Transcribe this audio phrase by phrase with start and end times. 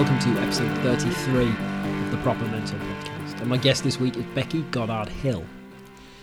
[0.00, 3.38] Welcome to episode 33 of the Proper Mental Podcast.
[3.38, 5.44] And my guest this week is Becky Goddard Hill.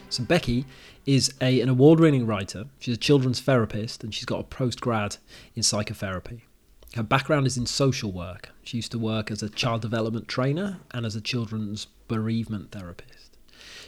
[0.10, 0.66] So, Becky
[1.06, 2.66] is a, an award winning writer.
[2.80, 5.20] She's a children's therapist and she's got a postgrad
[5.54, 6.46] in psychotherapy.
[6.96, 8.50] Her background is in social work.
[8.64, 13.38] She used to work as a child development trainer and as a children's bereavement therapist.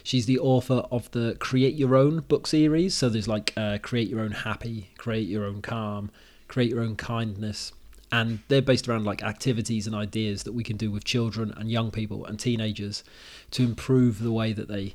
[0.04, 2.94] She's the author of the Create Your Own book series.
[2.94, 6.12] So, there's like uh, Create Your Own Happy, Create Your Own Calm,
[6.46, 7.72] Create Your Own Kindness
[8.12, 11.70] and they're based around like activities and ideas that we can do with children and
[11.70, 13.04] young people and teenagers
[13.52, 14.94] to improve the way that they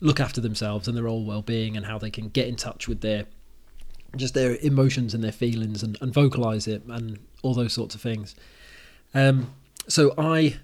[0.00, 3.00] look after themselves and their own well-being and how they can get in touch with
[3.00, 3.26] their
[4.16, 8.00] just their emotions and their feelings and, and vocalize it and all those sorts of
[8.00, 8.34] things.
[9.14, 9.54] Um,
[9.88, 10.56] so i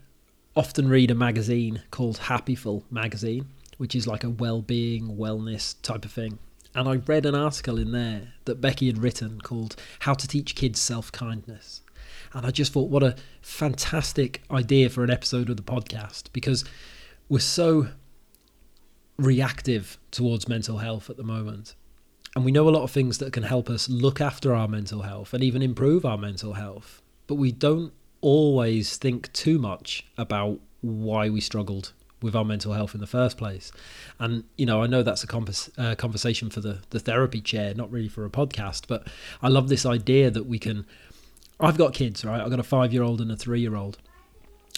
[0.55, 6.12] often read a magazine called Happiful magazine which is like a well-being wellness type of
[6.12, 6.38] thing.
[6.75, 10.55] And i read an article in there that becky had written called how to teach
[10.55, 11.83] kids self-kindness
[12.36, 16.66] and I just thought, what a fantastic idea for an episode of the podcast because
[17.30, 17.88] we're so
[19.16, 21.74] reactive towards mental health at the moment.
[22.34, 25.00] And we know a lot of things that can help us look after our mental
[25.00, 27.00] health and even improve our mental health.
[27.26, 32.94] But we don't always think too much about why we struggled with our mental health
[32.94, 33.72] in the first place.
[34.18, 37.74] And, you know, I know that's a convers- uh, conversation for the, the therapy chair,
[37.74, 39.06] not really for a podcast, but
[39.42, 40.86] I love this idea that we can
[41.58, 42.40] I've got kids, right?
[42.40, 43.98] I've got a five year old and a three year old.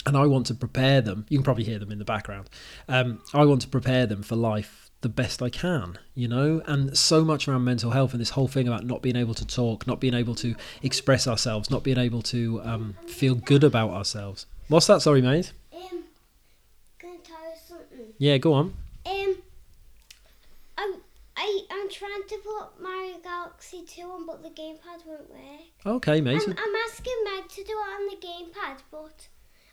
[0.05, 1.25] And I want to prepare them.
[1.27, 2.49] You can probably hear them in the background.
[2.87, 6.61] Um, I want to prepare them for life the best I can, you know?
[6.65, 9.45] And so much around mental health and this whole thing about not being able to
[9.45, 13.91] talk, not being able to express ourselves, not being able to um, feel good about
[13.91, 14.45] ourselves.
[14.67, 15.01] What's that?
[15.01, 15.51] Sorry, mate.
[15.73, 16.03] Um,
[16.97, 18.13] can I tell you something?
[18.17, 18.73] Yeah, go on.
[19.05, 19.37] Um,
[21.41, 25.61] I, I'm trying to put Mario Galaxy 2 on, but the gamepad won't work.
[25.85, 26.41] Okay, mate.
[26.45, 29.29] I'm, I'm asking Meg to do it on the gamepad, but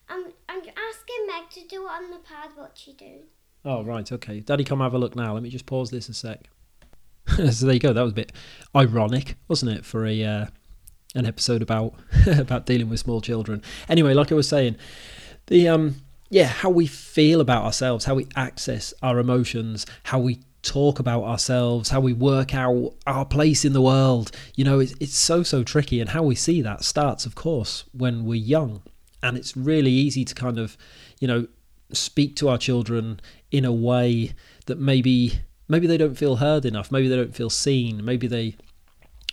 [0.08, 2.50] I'm, I'm asking Meg to do it on the pad.
[2.54, 3.24] What she do?
[3.64, 4.38] Oh, right, okay.
[4.38, 5.34] Daddy, come have a look now.
[5.34, 6.48] Let me just pause this a sec.
[7.50, 7.92] so there you go.
[7.92, 8.30] That was a bit
[8.74, 10.46] ironic, wasn't it, for a uh,
[11.16, 11.94] an episode about
[12.28, 13.60] about dealing with small children.
[13.88, 14.76] Anyway, like I was saying,
[15.48, 15.96] the um
[16.30, 21.22] yeah, how we feel about ourselves, how we access our emotions, how we talk about
[21.22, 24.30] ourselves, how we work out our place in the world.
[24.54, 26.00] You know, it's, it's so, so tricky.
[26.00, 28.82] And how we see that starts, of course, when we're young.
[29.22, 30.76] And it's really easy to kind of,
[31.20, 31.46] you know,
[31.92, 34.34] speak to our children in a way
[34.66, 38.56] that maybe maybe they don't feel heard enough maybe they don't feel seen maybe they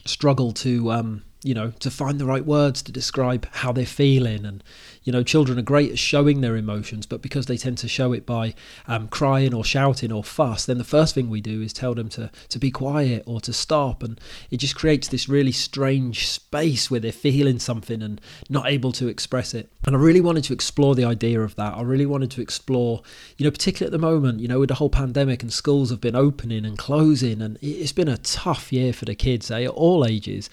[0.06, 4.46] struggle to um, you know to find the right words to describe how they're feeling
[4.46, 4.64] and
[5.04, 8.14] you know children are great at showing their emotions but because they tend to show
[8.14, 8.54] it by
[8.88, 12.10] um, crying or shouting or fuss then the first thing we do is tell them
[12.10, 14.04] to to be quiet or to stop.
[14.04, 14.20] And
[14.52, 18.20] it just creates this really strange space where they're feeling something and
[18.50, 19.72] not able to express it.
[19.86, 21.74] And i really wanted to explore the idea of that.
[21.74, 23.02] I really wanted to explore
[23.38, 26.02] you know particularly at the moment you know with the whole pandemic and schools have
[26.02, 29.70] been opening and closing and it's been a tough year for the kids eh, at
[29.70, 30.50] all ages.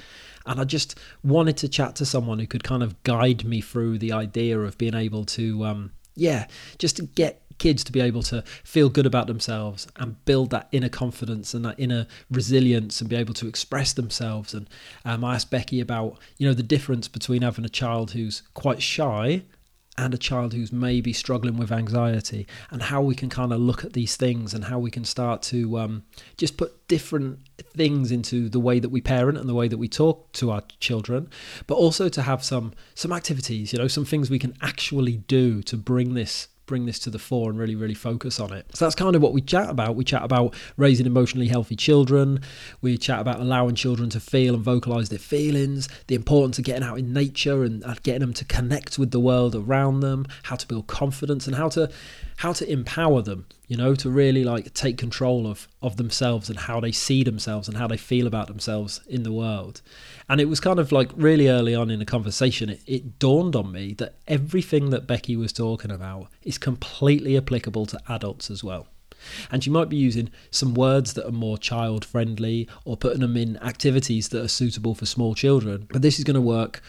[0.46, 3.98] And I just wanted to chat to someone who could kind of guide me through
[3.98, 6.46] the idea of being able to, um, yeah,
[6.78, 10.66] just to get kids to be able to feel good about themselves and build that
[10.72, 14.54] inner confidence and that inner resilience and be able to express themselves.
[14.54, 14.68] And
[15.04, 18.82] um, I asked Becky about, you know, the difference between having a child who's quite
[18.82, 19.42] shy
[20.00, 23.84] and a child who's maybe struggling with anxiety and how we can kind of look
[23.84, 26.02] at these things and how we can start to um,
[26.36, 27.38] just put different
[27.76, 30.62] things into the way that we parent and the way that we talk to our
[30.80, 31.28] children
[31.66, 35.62] but also to have some some activities you know some things we can actually do
[35.62, 38.64] to bring this bring this to the fore and really, really focus on it.
[38.74, 39.96] So that's kind of what we chat about.
[39.96, 42.40] We chat about raising emotionally healthy children.
[42.80, 46.84] We chat about allowing children to feel and vocalize their feelings, the importance of getting
[46.84, 50.66] out in nature and getting them to connect with the world around them, how to
[50.66, 51.90] build confidence and how to
[52.40, 56.58] how to empower them you know to really like take control of of themselves and
[56.60, 59.82] how they see themselves and how they feel about themselves in the world
[60.28, 63.54] and it was kind of like really early on in the conversation it, it dawned
[63.54, 68.64] on me that everything that becky was talking about is completely applicable to adults as
[68.64, 68.86] well
[69.50, 73.36] And she might be using some words that are more child friendly or putting them
[73.36, 75.86] in activities that are suitable for small children.
[75.92, 76.80] But this is going to work.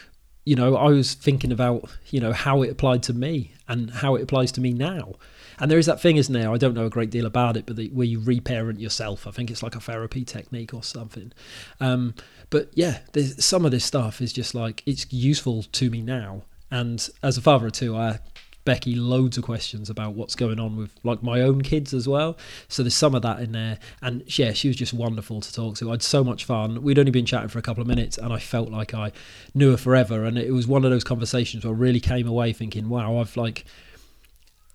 [0.46, 4.16] You know, I was thinking about, you know, how it applied to me and how
[4.16, 5.16] it applies to me now.
[5.62, 6.50] And there is that thing, isn't there?
[6.50, 9.28] I don't know a great deal about it, but the, where you reparent yourself.
[9.28, 11.32] I think it's like a therapy technique or something.
[11.78, 12.14] Um,
[12.50, 12.98] but yeah,
[13.38, 16.42] some of this stuff is just like it's useful to me now.
[16.72, 18.18] And as a father of two, I
[18.64, 22.36] Becky loads of questions about what's going on with like my own kids as well.
[22.66, 23.78] So there's some of that in there.
[24.00, 25.90] And yeah, she was just wonderful to talk to.
[25.90, 26.82] I had so much fun.
[26.82, 29.12] We'd only been chatting for a couple of minutes and I felt like I
[29.54, 30.24] knew her forever.
[30.24, 33.36] And it was one of those conversations where I really came away thinking, wow, I've
[33.36, 33.64] like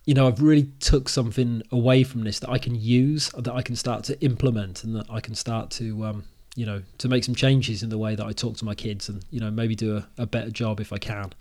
[0.08, 3.62] you know, I've really took something away from this that I can use, that I
[3.62, 6.24] can start to implement, and that I can start to, um,
[6.56, 9.10] you know, to make some changes in the way that I talk to my kids,
[9.10, 11.34] and you know, maybe do a, a better job if I can.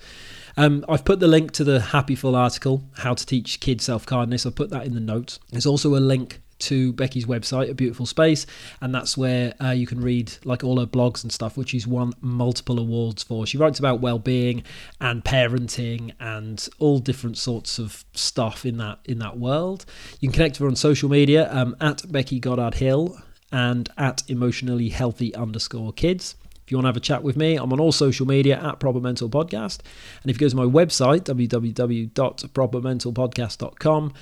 [0.57, 4.45] Um, I've put the link to the Happiful article, "How to Teach Kids Self Kindness."
[4.45, 5.39] I've put that in the notes.
[5.53, 8.47] There's also a link to Becky's website, A Beautiful Space,
[8.81, 11.87] and that's where uh, you can read like all her blogs and stuff, which she's
[11.87, 13.47] won multiple awards for.
[13.47, 14.63] She writes about well-being
[15.01, 19.85] and parenting and all different sorts of stuff in that in that world.
[20.21, 23.19] You can connect with her on social media um, at Becky Goddard Hill
[23.53, 26.37] and at emotionally healthy underscore kids.
[26.67, 28.81] If you want to have a chat with me, I'm on all social media at
[28.81, 29.79] Proper Mental Podcast.
[30.21, 34.15] And if you go to my website, www.propermentalpodcast.com,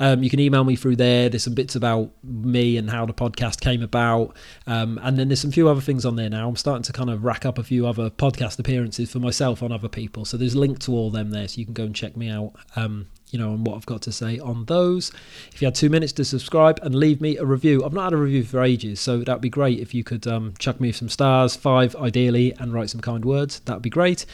[0.00, 1.28] um, you can email me through there.
[1.28, 4.34] There's some bits about me and how the podcast came about.
[4.66, 6.48] Um, and then there's some few other things on there now.
[6.48, 9.70] I'm starting to kind of rack up a few other podcast appearances for myself on
[9.70, 10.24] other people.
[10.24, 11.46] So there's a link to all them there.
[11.46, 12.54] So you can go and check me out.
[12.74, 15.10] Um, you know, and what I've got to say on those.
[15.52, 18.12] If you had two minutes to subscribe and leave me a review, I've not had
[18.12, 21.08] a review for ages, so that'd be great if you could um, chuck me some
[21.08, 23.58] stars, five ideally, and write some kind words.
[23.60, 24.24] That'd be great.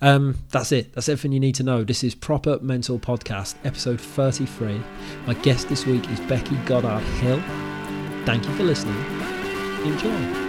[0.00, 0.92] Um, that's it.
[0.92, 1.82] That's everything you need to know.
[1.82, 4.80] This is Proper Mental Podcast, episode 33.
[5.26, 7.42] My guest this week is Becky Goddard Hill.
[8.26, 8.96] Thank you for listening.
[9.84, 10.43] Enjoy.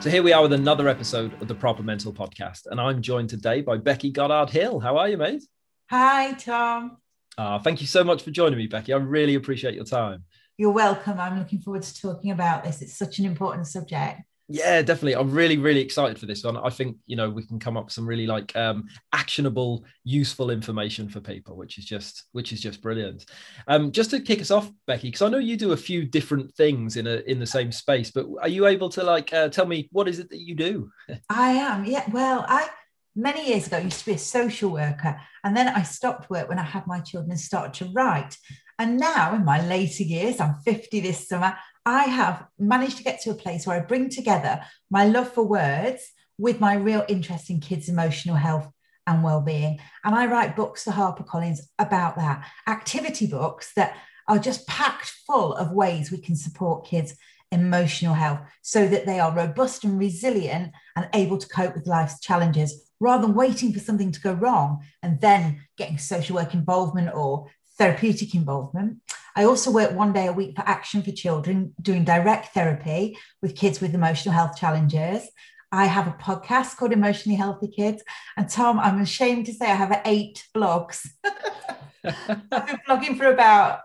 [0.00, 3.30] So here we are with another episode of the Proper Mental Podcast, and I'm joined
[3.30, 4.78] today by Becky Goddard Hill.
[4.78, 5.42] How are you, mate?
[5.90, 6.98] Hi, Tom.
[7.36, 8.92] Uh, thank you so much for joining me, Becky.
[8.92, 10.22] I really appreciate your time.
[10.56, 11.18] You're welcome.
[11.18, 12.80] I'm looking forward to talking about this.
[12.80, 14.20] It's such an important subject.
[14.50, 15.14] Yeah, definitely.
[15.14, 16.56] I'm really, really excited for this one.
[16.56, 20.50] I think you know we can come up with some really like um, actionable, useful
[20.50, 23.26] information for people, which is just which is just brilliant.
[23.66, 26.54] Um, just to kick us off, Becky, because I know you do a few different
[26.54, 29.66] things in a in the same space, but are you able to like uh, tell
[29.66, 30.90] me what is it that you do?
[31.28, 31.84] I am.
[31.84, 32.04] Yeah.
[32.10, 32.70] Well, I
[33.14, 36.58] many years ago used to be a social worker, and then I stopped work when
[36.58, 38.34] I had my children and started to write.
[38.78, 41.56] And now, in my later years, I'm 50 this summer,
[41.88, 45.42] I have managed to get to a place where I bring together my love for
[45.42, 48.70] words with my real interest in kids' emotional health
[49.06, 49.80] and well-being.
[50.04, 53.96] And I write books for HarperCollins about that, activity books that
[54.28, 57.16] are just packed full of ways we can support kids'
[57.50, 62.20] emotional health so that they are robust and resilient and able to cope with life's
[62.20, 67.14] challenges rather than waiting for something to go wrong and then getting social work involvement
[67.14, 67.46] or
[67.78, 68.98] therapeutic involvement.
[69.36, 73.56] I also work one day a week for Action for Children, doing direct therapy with
[73.56, 75.28] kids with emotional health challenges.
[75.70, 78.02] I have a podcast called Emotionally Healthy Kids.
[78.36, 81.06] And Tom, I'm ashamed to say I have eight blogs.
[82.04, 83.80] I've been blogging for about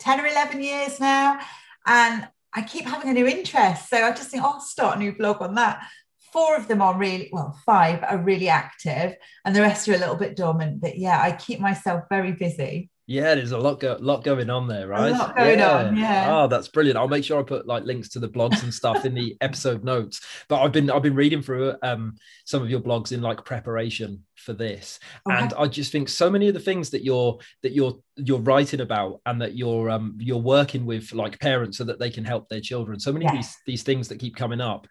[0.00, 1.38] 10 or 11 years now.
[1.86, 3.88] And I keep having a new interest.
[3.88, 5.86] So I just think, oh, I'll start a new blog on that.
[6.32, 9.98] Four of them are really, well, five are really active, and the rest are a
[9.98, 10.80] little bit dormant.
[10.80, 12.89] But yeah, I keep myself very busy.
[13.10, 15.10] Yeah, there's a lot go- lot going on there, right?
[15.10, 15.76] A lot going yeah.
[15.78, 16.26] on, yeah.
[16.30, 16.96] Oh, that's brilliant.
[16.96, 19.82] I'll make sure I put like links to the blogs and stuff in the episode
[19.82, 20.20] notes.
[20.48, 22.14] But I've been I've been reading through um
[22.44, 25.38] some of your blogs in like preparation for this, okay.
[25.38, 28.80] and I just think so many of the things that you're that you're you're writing
[28.80, 32.48] about and that you're um you're working with like parents so that they can help
[32.48, 33.00] their children.
[33.00, 34.86] So many of these these things that keep coming up,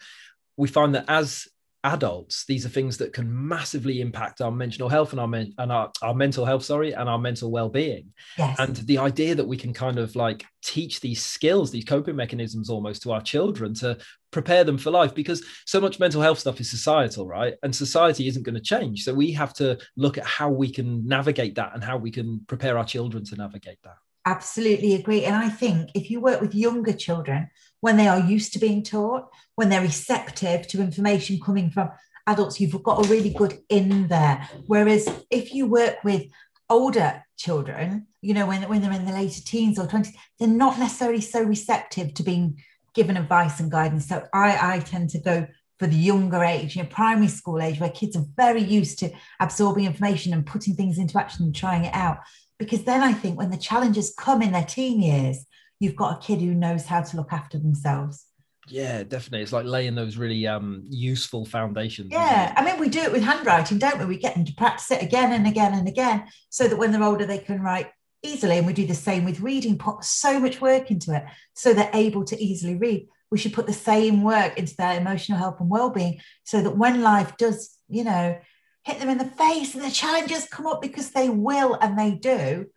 [0.58, 1.48] we find that as
[1.84, 5.72] adults these are things that can massively impact our mental health and our men- and
[5.72, 8.12] our, our mental health sorry and our mental well-being.
[8.38, 8.60] Yes.
[8.60, 12.70] and the idea that we can kind of like teach these skills these coping mechanisms
[12.70, 13.98] almost to our children to
[14.32, 17.56] prepare them for life because so much mental health stuff is societal right?
[17.64, 19.04] And society isn't going to change.
[19.04, 22.42] So we have to look at how we can navigate that and how we can
[22.48, 23.96] prepare our children to navigate that.
[24.26, 25.24] Absolutely agree.
[25.26, 27.50] And i think if you work with younger children
[27.82, 31.90] when they are used to being taught, when they're receptive to information coming from
[32.28, 34.48] adults, you've got a really good in there.
[34.68, 36.28] Whereas if you work with
[36.70, 40.78] older children, you know, when, when they're in the later teens or 20s, they're not
[40.78, 42.62] necessarily so receptive to being
[42.94, 44.08] given advice and guidance.
[44.08, 45.48] So I, I tend to go
[45.80, 49.12] for the younger age, you know, primary school age, where kids are very used to
[49.40, 52.18] absorbing information and putting things into action and trying it out.
[52.58, 55.46] Because then I think when the challenges come in their teen years,
[55.80, 58.26] you've got a kid who knows how to look after themselves.
[58.68, 59.42] Yeah, definitely.
[59.42, 62.10] It's like laying those really um, useful foundations.
[62.12, 64.06] Yeah, I mean, we do it with handwriting, don't we?
[64.06, 67.04] We get them to practice it again and again and again, so that when they're
[67.04, 67.88] older, they can write
[68.22, 68.58] easily.
[68.58, 69.78] And we do the same with reading.
[69.78, 71.24] Put so much work into it,
[71.56, 73.08] so they're able to easily read.
[73.32, 77.02] We should put the same work into their emotional health and well-being, so that when
[77.02, 78.38] life does, you know,
[78.84, 82.12] hit them in the face and the challenges come up because they will and they
[82.12, 82.68] do,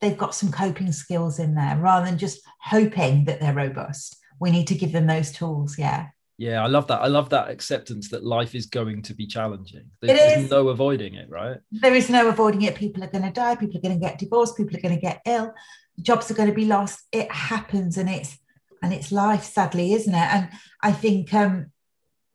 [0.00, 4.16] they've got some coping skills in there rather than just hoping that they're robust.
[4.40, 6.08] We need to give them those tools yeah.
[6.38, 7.00] Yeah i love that.
[7.00, 9.90] I love that acceptance that life is going to be challenging.
[10.00, 11.58] There's, there's no avoiding it right?
[11.72, 12.74] There is no avoiding it.
[12.74, 13.56] People are going to die.
[13.56, 14.56] People are going to get divorced.
[14.56, 15.52] People are going to get ill.
[16.00, 17.00] Jobs are going to be lost.
[17.12, 18.38] It happens and it's
[18.82, 20.34] and it's life sadly isn't it?
[20.34, 20.48] And
[20.82, 21.72] i think um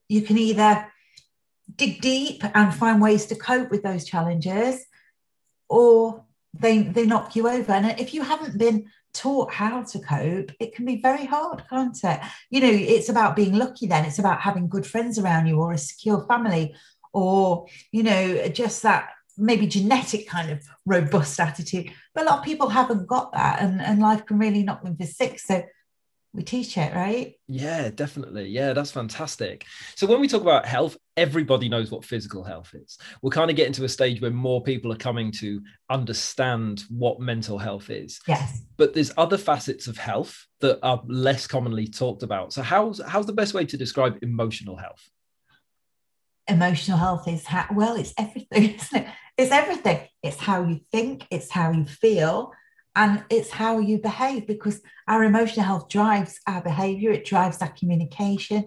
[0.10, 0.92] you can either
[1.76, 4.84] dig deep and find ways to cope with those challenges
[5.70, 10.52] or they they knock you over and if you haven't been taught how to cope,
[10.60, 12.20] it can be very hard, can't it?
[12.50, 15.74] You know, it's about being lucky then, it's about having good friends around you or
[15.74, 16.76] a secure family
[17.14, 21.92] or, you know, just that maybe genetic kind of robust attitude.
[22.14, 24.96] But a lot of people haven't got that and, and life can really knock them
[24.96, 25.48] for six.
[25.48, 25.64] So
[26.34, 27.34] we teach it, right?
[27.48, 28.48] Yeah, definitely.
[28.48, 29.66] Yeah, that's fantastic.
[29.96, 32.98] So when we talk about health, everybody knows what physical health is.
[33.22, 37.20] We're kind of getting to a stage where more people are coming to understand what
[37.20, 38.22] mental health is.
[38.28, 38.62] Yes.
[38.78, 42.54] But there's other facets of health that are less commonly talked about.
[42.54, 45.10] So how's how's the best way to describe emotional health?
[46.48, 49.08] Emotional health is how well, it's everything, isn't it?
[49.38, 50.08] It's everything.
[50.24, 52.54] It's how you think, it's how you feel,
[52.96, 57.70] and it's how you behave because our emotional health drives our behavior it drives our
[57.70, 58.66] communication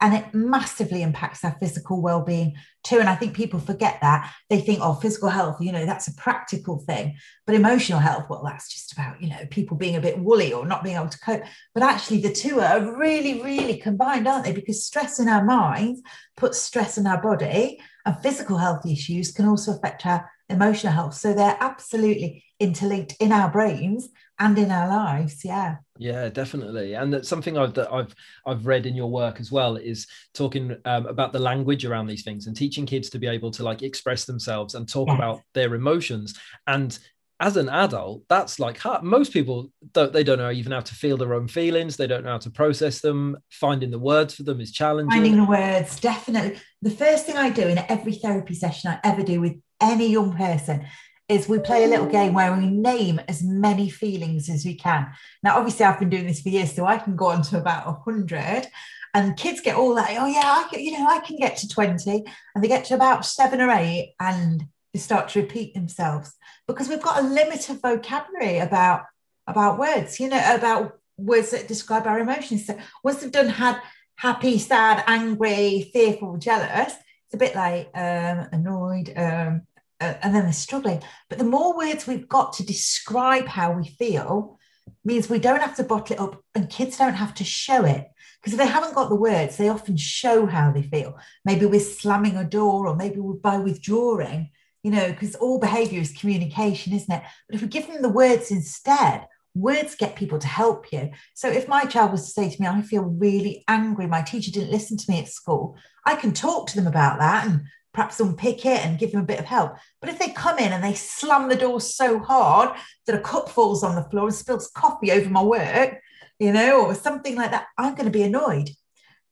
[0.00, 3.00] and it massively impacts our physical well-being too.
[3.00, 4.32] And i think people forget that.
[4.48, 7.16] They think oh physical health you know that's a practical thing.
[7.46, 10.66] But emotional health well that's just about you know people being a bit woolly or
[10.66, 11.42] not being able to cope.
[11.74, 14.52] But actually the two are really really combined aren't they?
[14.52, 16.00] Because stress in our minds
[16.36, 21.14] puts stress in our body and physical health issues can also affect our emotional health.
[21.14, 25.76] So they're absolutely interlinked in our brains and in our lives yeah.
[25.98, 26.94] Yeah definitely.
[26.94, 28.14] And that's something i've that i've
[28.46, 32.22] i've read in your work as well is talking um, about the language around these
[32.22, 35.16] things and teaching kids to be able to like express themselves and talk yes.
[35.16, 36.38] about their emotions.
[36.66, 36.96] And
[37.40, 39.04] as an adult that's like hard.
[39.04, 41.96] most people don't they don't know even how to feel their own feelings.
[41.96, 43.36] They don't know how to process them.
[43.50, 45.10] Finding the words for them is challenging.
[45.10, 46.60] Finding the words definitely.
[46.82, 50.36] The first thing i do in every therapy session i ever do with any young
[50.36, 50.86] person
[51.28, 55.10] is we play a little game where we name as many feelings as we can.
[55.42, 57.86] Now, obviously, I've been doing this for years, so I can go on to about
[57.86, 58.66] a hundred.
[59.14, 61.68] And kids get all that, oh yeah, I can, you know, I can get to
[61.68, 62.24] 20.
[62.54, 66.34] And they get to about seven or eight and they start to repeat themselves
[66.66, 69.04] because we've got a limit of vocabulary about
[69.46, 72.66] about words, you know, about words that describe our emotions.
[72.66, 73.80] So once they've done had
[74.16, 79.62] happy, sad, angry, fearful, jealous, it's a bit like um, annoyed, um,
[80.00, 81.02] Uh, and then they're struggling.
[81.28, 84.58] But the more words we've got to describe how we feel
[85.04, 88.06] means we don't have to bottle it up and kids don't have to show it.
[88.40, 91.18] Because if they haven't got the words, they often show how they feel.
[91.44, 94.50] Maybe we're slamming a door or maybe by withdrawing,
[94.84, 97.22] you know, because all behavior is communication, isn't it?
[97.48, 101.10] But if we give them the words instead, words get people to help you.
[101.34, 104.52] So if my child was to say to me, I feel really angry, my teacher
[104.52, 105.76] didn't listen to me at school,
[106.06, 107.62] I can talk to them about that and
[107.98, 109.76] perhaps unpick it and give them a bit of help.
[110.00, 113.48] But if they come in and they slam the door so hard that a cup
[113.48, 116.00] falls on the floor and spills coffee over my work,
[116.38, 118.70] you know, or something like that, I'm going to be annoyed.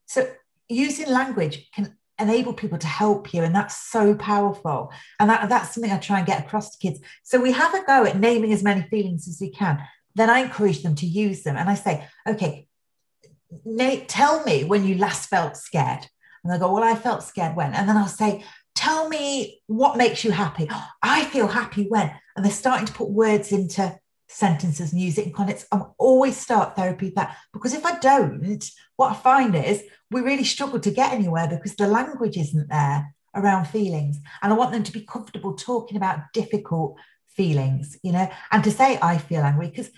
[0.07, 0.29] So
[0.69, 5.75] using language can enable people to help you and that's so powerful and that, that's
[5.75, 8.55] something i try and get across to kids so we have a go at naming
[8.55, 9.79] as many feelings as we can
[10.15, 12.67] then i encourage them to use them and i say okay
[13.67, 16.09] Nate, tell me when you last felt scared
[16.47, 17.75] and they'll go, Well, I felt scared when.
[17.75, 20.69] And then I'll say, Tell me what makes you happy.
[21.03, 22.13] I feel happy when.
[22.37, 23.99] And they're starting to put words into
[24.29, 25.67] sentences and use it in context.
[25.73, 28.65] I always start therapy that because if I don't,
[28.97, 33.15] what I find is we really struggle to get anywhere because the language isn't there
[33.35, 34.19] around feelings.
[34.43, 36.97] And I want them to be comfortable talking about difficult
[37.29, 39.91] feelings, you know, and to say, I feel angry because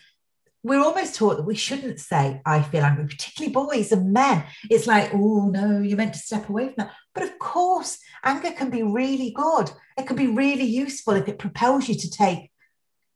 [0.62, 4.44] we're almost taught that we shouldn't say, I feel angry, particularly boys and men.
[4.68, 6.92] It's like, oh, no, you're meant to step away from that.
[7.14, 9.70] But of course, anger can be really good.
[9.96, 12.50] It can be really useful if it propels you to take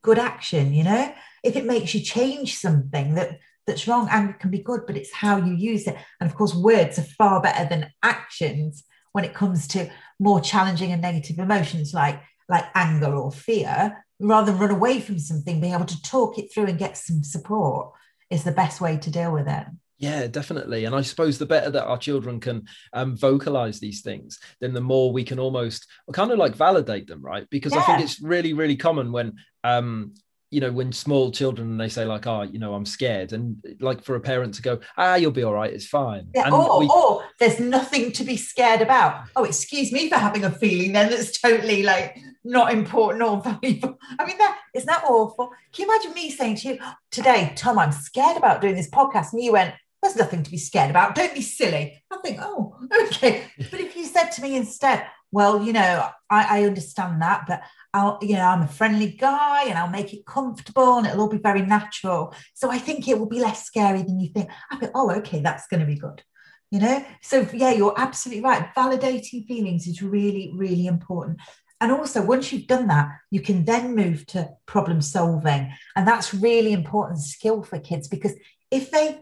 [0.03, 1.13] good action, you know?
[1.43, 5.13] If it makes you change something that that's wrong, anger can be good, but it's
[5.13, 5.97] how you use it.
[6.21, 10.93] And of course, words are far better than actions when it comes to more challenging
[10.93, 12.21] and negative emotions like
[12.53, 16.53] like anger or fear rather than run away from something, being able to talk it
[16.53, 17.93] through and get some support
[18.31, 19.67] is the best way to deal with it.
[19.99, 20.85] Yeah, definitely.
[20.85, 24.81] And I suppose the better that our children can um, vocalize these things, then the
[24.81, 27.49] more we can almost kind of like validate them, right?
[27.51, 27.81] Because yeah.
[27.81, 30.15] I think it's really, really common when um,
[30.53, 34.05] you know when small children they say like oh you know i'm scared and like
[34.05, 36.29] for a parent to go ah you'll be all right it's fine.
[36.35, 36.89] Yeah, or, we...
[36.89, 39.25] or there's nothing to be scared about.
[39.35, 43.99] Oh excuse me for having a feeling then that's totally like not important or valuable.
[44.19, 45.51] I mean that is that awful.
[45.73, 46.79] Can you imagine me saying to you
[47.11, 50.59] today tom i'm scared about doing this podcast and you went there's nothing to be
[50.59, 51.15] scared about.
[51.15, 52.03] Don't be silly.
[52.11, 53.45] I think oh okay.
[53.71, 57.63] But if you said to me instead well you know I, I understand that but
[57.95, 61.29] I'll, you know, I'm a friendly guy and I'll make it comfortable and it'll all
[61.29, 62.35] be very natural.
[62.55, 64.51] So I think it will be less scary than you think.
[64.71, 66.23] I think, oh, okay, that's going to be good.
[66.71, 68.75] You know, so yeah, you're absolutely right.
[68.75, 71.39] Validating feelings is really, really important.
[71.83, 75.71] And also, once you've done that, you can then move to problem solving.
[75.95, 78.33] And that's really important skill for kids because
[78.71, 79.21] if they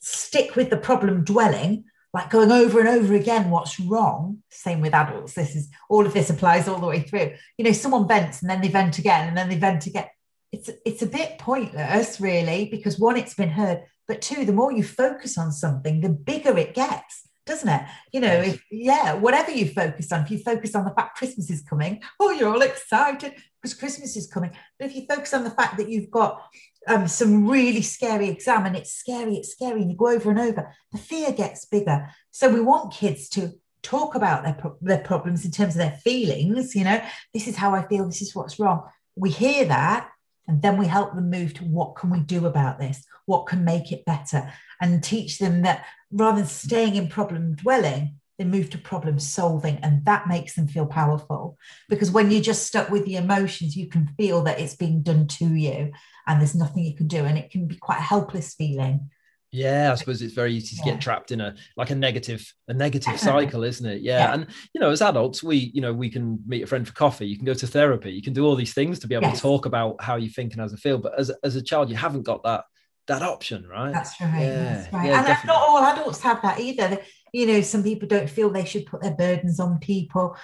[0.00, 1.84] stick with the problem dwelling,
[2.16, 4.42] like going over and over again what's wrong?
[4.50, 5.34] Same with adults.
[5.34, 7.32] This is all of this applies all the way through.
[7.58, 10.06] You know someone vents and then they vent again and then they vent again.
[10.50, 14.72] It's it's a bit pointless really because one it's been heard but two the more
[14.72, 17.82] you focus on something the bigger it gets doesn't it?
[18.14, 21.50] You know if yeah whatever you focus on if you focus on the fact christmas
[21.50, 24.52] is coming oh you're all excited because christmas is coming.
[24.78, 26.42] But if you focus on the fact that you've got
[26.86, 30.38] um, some really scary exam and it's scary, it's scary, and you go over and
[30.38, 32.08] over, the fear gets bigger.
[32.30, 33.52] So we want kids to
[33.82, 36.74] talk about their, pro- their problems in terms of their feelings.
[36.74, 37.02] You know,
[37.34, 38.84] this is how I feel, this is what's wrong.
[39.16, 40.08] We hear that,
[40.48, 43.04] and then we help them move to what can we do about this?
[43.24, 44.52] What can make it better?
[44.80, 49.78] And teach them that rather than staying in problem dwelling, they move to problem solving
[49.82, 51.56] and that makes them feel powerful
[51.88, 55.26] because when you're just stuck with the emotions you can feel that it's being done
[55.26, 55.92] to you
[56.26, 59.10] and there's nothing you can do and it can be quite a helpless feeling
[59.52, 60.92] yeah i suppose it's very easy to yeah.
[60.92, 64.18] get trapped in a like a negative a negative cycle isn't it yeah.
[64.18, 64.34] yeah.
[64.34, 67.26] and you know as adults we you know we can meet a friend for coffee
[67.26, 69.36] you can go to therapy you can do all these things to be able yes.
[69.36, 71.88] to talk about how you think and how you feel but as, as a child
[71.88, 72.64] you haven't got that
[73.06, 74.74] that option right that's right yeah.
[74.74, 75.46] that's right and definitely.
[75.46, 76.98] not all adults have that either
[77.36, 80.36] you know some people don't feel they should put their burdens on people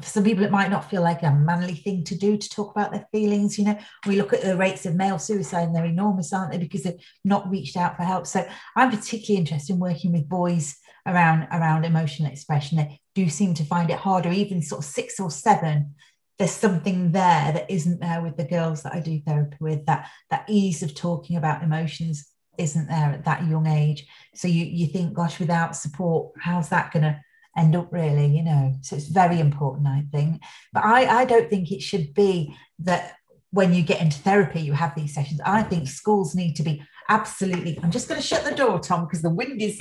[0.00, 2.72] for some people, it might not feel like a manly thing to do to talk
[2.72, 3.58] about their feelings.
[3.58, 6.58] You know, we look at the rates of male suicide and they're enormous, aren't they?
[6.58, 8.26] Because they've not reached out for help.
[8.26, 8.44] So
[8.74, 12.78] I'm particularly interested in working with boys around around emotional expression.
[12.78, 15.94] They do seem to find it harder, even sort of six or seven.
[16.38, 19.86] There's something there that isn't there with the girls that I do therapy with.
[19.86, 24.06] That that ease of talking about emotions isn't there at that young age.
[24.34, 27.20] So you you think, gosh, without support, how's that going to
[27.56, 31.48] end up really you know so it's very important i think but i i don't
[31.48, 33.12] think it should be that
[33.52, 36.82] when you get into therapy you have these sessions i think schools need to be
[37.08, 39.80] absolutely i'm just going to shut the door tom because the wind is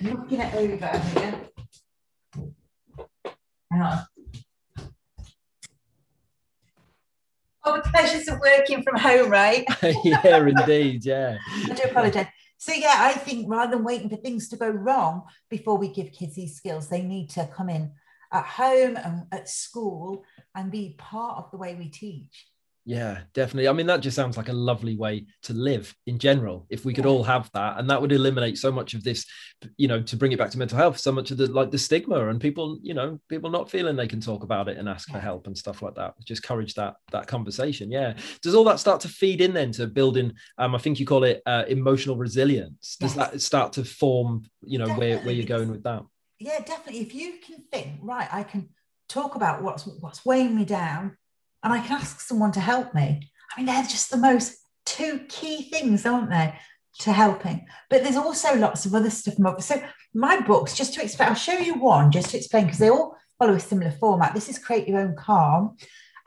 [0.00, 1.34] knocking it over here
[3.70, 4.06] Hang on.
[7.64, 9.64] Oh, the pleasures of working from home, right?
[10.04, 11.04] yeah, indeed.
[11.04, 11.36] Yeah.
[11.66, 12.26] I do apologize.
[12.56, 16.12] So yeah, I think rather than waiting for things to go wrong before we give
[16.12, 17.92] kids these skills, they need to come in
[18.32, 22.46] at home and at school and be part of the way we teach.
[22.86, 23.68] Yeah, definitely.
[23.68, 26.66] I mean, that just sounds like a lovely way to live in general.
[26.70, 29.26] If we could all have that, and that would eliminate so much of this,
[29.76, 31.78] you know, to bring it back to mental health, so much of the like the
[31.78, 35.10] stigma and people, you know, people not feeling they can talk about it and ask
[35.10, 36.14] for help and stuff like that.
[36.24, 37.90] Just encourage that that conversation.
[37.90, 38.14] Yeah.
[38.42, 40.32] Does all that start to feed in then to building?
[40.56, 42.96] Um, I think you call it uh, emotional resilience.
[42.98, 43.30] Does yes.
[43.30, 44.44] that start to form?
[44.62, 45.14] You know, definitely.
[45.16, 46.02] where where you're going with that?
[46.38, 47.02] Yeah, definitely.
[47.02, 48.70] If you can think, right, I can
[49.08, 51.18] talk about what's what's weighing me down
[51.62, 53.30] and I can ask someone to help me.
[53.50, 56.54] I mean, they're just the most two key things, aren't they,
[57.00, 57.66] to helping?
[57.88, 59.34] But there's also lots of other stuff.
[59.62, 59.82] So
[60.14, 63.16] my books, just to explain, I'll show you one just to explain because they all
[63.38, 64.34] follow a similar format.
[64.34, 65.76] This is Create Your Own Calm,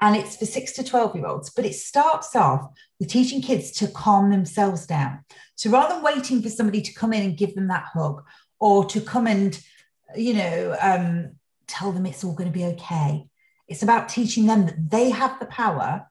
[0.01, 2.67] and it's for six to 12 year olds, but it starts off
[2.99, 5.23] with teaching kids to calm themselves down.
[5.55, 8.23] So rather than waiting for somebody to come in and give them that hug
[8.59, 9.57] or to come and,
[10.15, 11.35] you know, um,
[11.67, 13.25] tell them it's all going to be okay,
[13.73, 16.07] it's about teaching them that they have the power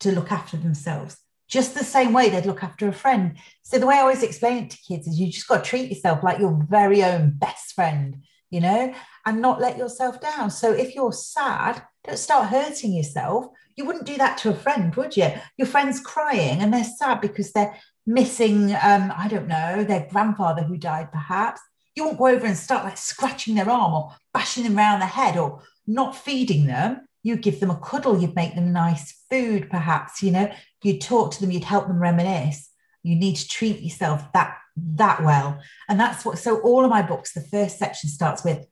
[0.00, 3.36] to look after themselves, just the same way they'd look after a friend.
[3.62, 5.90] So the way I always explain it to kids is you just got to treat
[5.90, 8.94] yourself like your very own best friend, you know,
[9.26, 10.50] and not let yourself down.
[10.50, 13.48] So if you're sad, don't start hurting yourself.
[13.76, 15.30] You wouldn't do that to a friend, would you?
[15.58, 20.62] Your friend's crying and they're sad because they're missing, um, I don't know, their grandfather
[20.62, 21.60] who died, perhaps.
[21.94, 25.06] You won't go over and start like scratching their arm or bashing them around the
[25.06, 27.06] head or not feeding them.
[27.22, 31.32] You give them a cuddle, you'd make them nice food, perhaps, you know, you'd talk
[31.32, 32.68] to them, you'd help them reminisce.
[33.02, 34.58] You need to treat yourself that
[34.94, 35.60] that well.
[35.88, 38.66] And that's what so all of my books, the first section starts with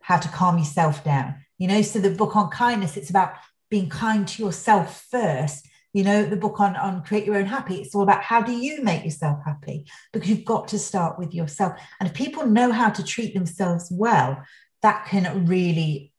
[0.00, 1.36] how to calm yourself down.
[1.58, 3.34] You know, so the book on kindness, it's about
[3.70, 7.76] being kind to yourself first you know the book on on create your own happy
[7.76, 11.34] it's all about how do you make yourself happy because you've got to start with
[11.34, 14.42] yourself and if people know how to treat themselves well
[14.82, 16.12] that can really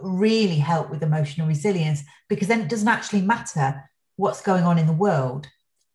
[0.00, 4.86] really help with emotional resilience because then it doesn't actually matter what's going on in
[4.86, 5.48] the world.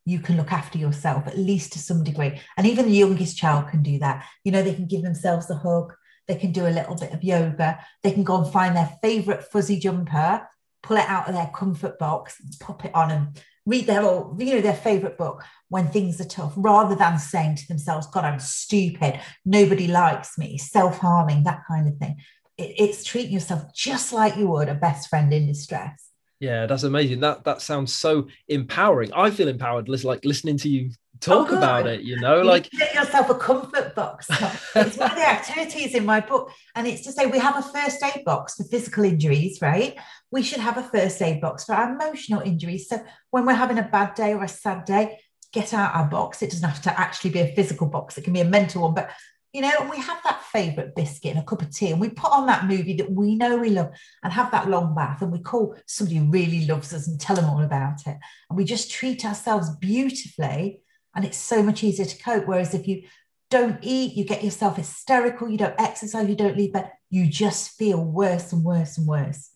[0.05, 2.39] You can look after yourself at least to some degree.
[2.57, 4.25] And even the youngest child can do that.
[4.43, 5.93] You know they can give themselves a hug.
[6.27, 7.79] They can do a little bit of yoga.
[8.03, 10.47] They can go and find their favorite fuzzy jumper
[10.81, 14.55] pull it out of their comfort box, pop it on and read their all, you
[14.55, 18.39] know, their favorite book when things are tough, rather than saying to themselves, God, I'm
[18.39, 22.17] stupid, nobody likes me, self-harming, that kind of thing.
[22.59, 26.09] It, it's treating yourself just like you would a best friend in distress.
[26.39, 27.19] Yeah, that's amazing.
[27.21, 29.11] That that sounds so empowering.
[29.13, 32.69] I feel empowered, like listening to you talk oh, about it you know you like
[32.71, 34.27] get yourself a comfort box
[34.75, 37.61] it's one of the activities in my book and it's to say we have a
[37.61, 39.97] first aid box for physical injuries right
[40.31, 43.77] we should have a first aid box for our emotional injuries so when we're having
[43.77, 45.19] a bad day or a sad day
[45.51, 48.33] get out our box it doesn't have to actually be a physical box it can
[48.33, 49.09] be a mental one but
[49.53, 52.09] you know, and we have that favorite biscuit and a cup of tea, and we
[52.09, 53.91] put on that movie that we know we love
[54.23, 57.35] and have that long bath, and we call somebody who really loves us and tell
[57.35, 58.17] them all about it.
[58.49, 60.81] And we just treat ourselves beautifully
[61.15, 62.47] and it's so much easier to cope.
[62.47, 63.03] Whereas if you
[63.49, 67.71] don't eat, you get yourself hysterical, you don't exercise, you don't leave bed, you just
[67.71, 69.51] feel worse and worse and worse.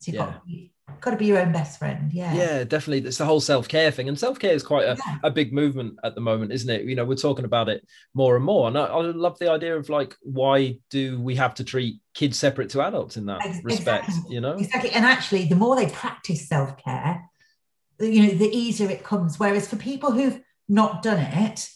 [0.00, 0.26] So you've yeah.
[0.26, 0.70] got, you've
[1.00, 2.12] got to be your own best friend.
[2.12, 2.34] Yeah.
[2.34, 3.06] Yeah, definitely.
[3.06, 4.08] It's the whole self care thing.
[4.08, 5.18] And self care is quite a, yeah.
[5.22, 6.84] a big movement at the moment, isn't it?
[6.84, 8.68] You know, we're talking about it more and more.
[8.68, 12.38] And I, I love the idea of like, why do we have to treat kids
[12.38, 13.62] separate to adults in that exactly.
[13.64, 14.10] respect?
[14.28, 14.52] You know?
[14.52, 14.90] Exactly.
[14.90, 17.22] And actually, the more they practice self care,
[18.00, 19.38] you know, the easier it comes.
[19.38, 21.68] Whereas for people who've not done it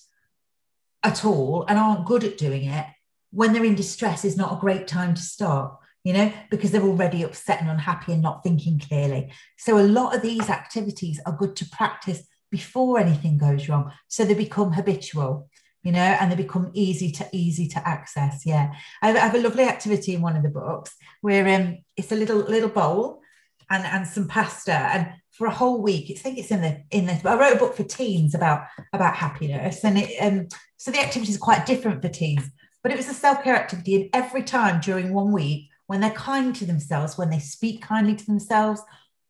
[1.03, 2.87] at all and aren't good at doing it,
[3.31, 5.75] when they're in distress is not a great time to start,
[6.09, 9.31] you know, because they're already upset and unhappy and not thinking clearly.
[9.59, 13.93] So a lot of these activities are good to practice before anything goes wrong.
[14.09, 15.51] So they become habitual,
[15.83, 18.47] you know, and they become easy to easy to access.
[18.47, 18.73] Yeah.
[19.03, 22.39] I have a lovely activity in one of the books where um, it's a little
[22.39, 23.21] little bowl
[23.69, 24.73] and, and some pasta.
[24.73, 26.07] And for a whole week.
[26.11, 27.23] I think it's in the in this.
[27.23, 28.63] I wrote a book for teens about
[28.95, 32.51] about happiness, and it um, so the activity is quite different for teens.
[32.83, 36.11] But it was a self care activity, and every time during one week, when they're
[36.11, 38.81] kind to themselves, when they speak kindly to themselves,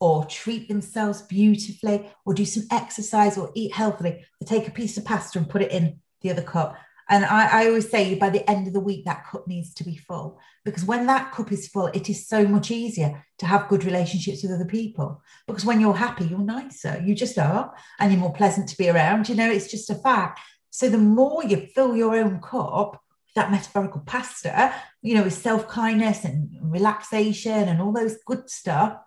[0.00, 4.96] or treat themselves beautifully, or do some exercise, or eat healthily, they take a piece
[4.98, 6.76] of pasta and put it in the other cup.
[7.08, 9.84] And I, I, always say by the end of the week, that cup needs to
[9.84, 13.68] be full because when that cup is full, it is so much easier to have
[13.68, 15.22] good relationships with other people.
[15.46, 18.90] Because when you're happy, you're nicer, you just are, and you're more pleasant to be
[18.90, 19.28] around.
[19.28, 20.40] You know, it's just a fact.
[20.70, 23.02] So the more you fill your own cup,
[23.38, 28.98] that metaphorical pasta, you know, with self kindness and relaxation and all those good stuff,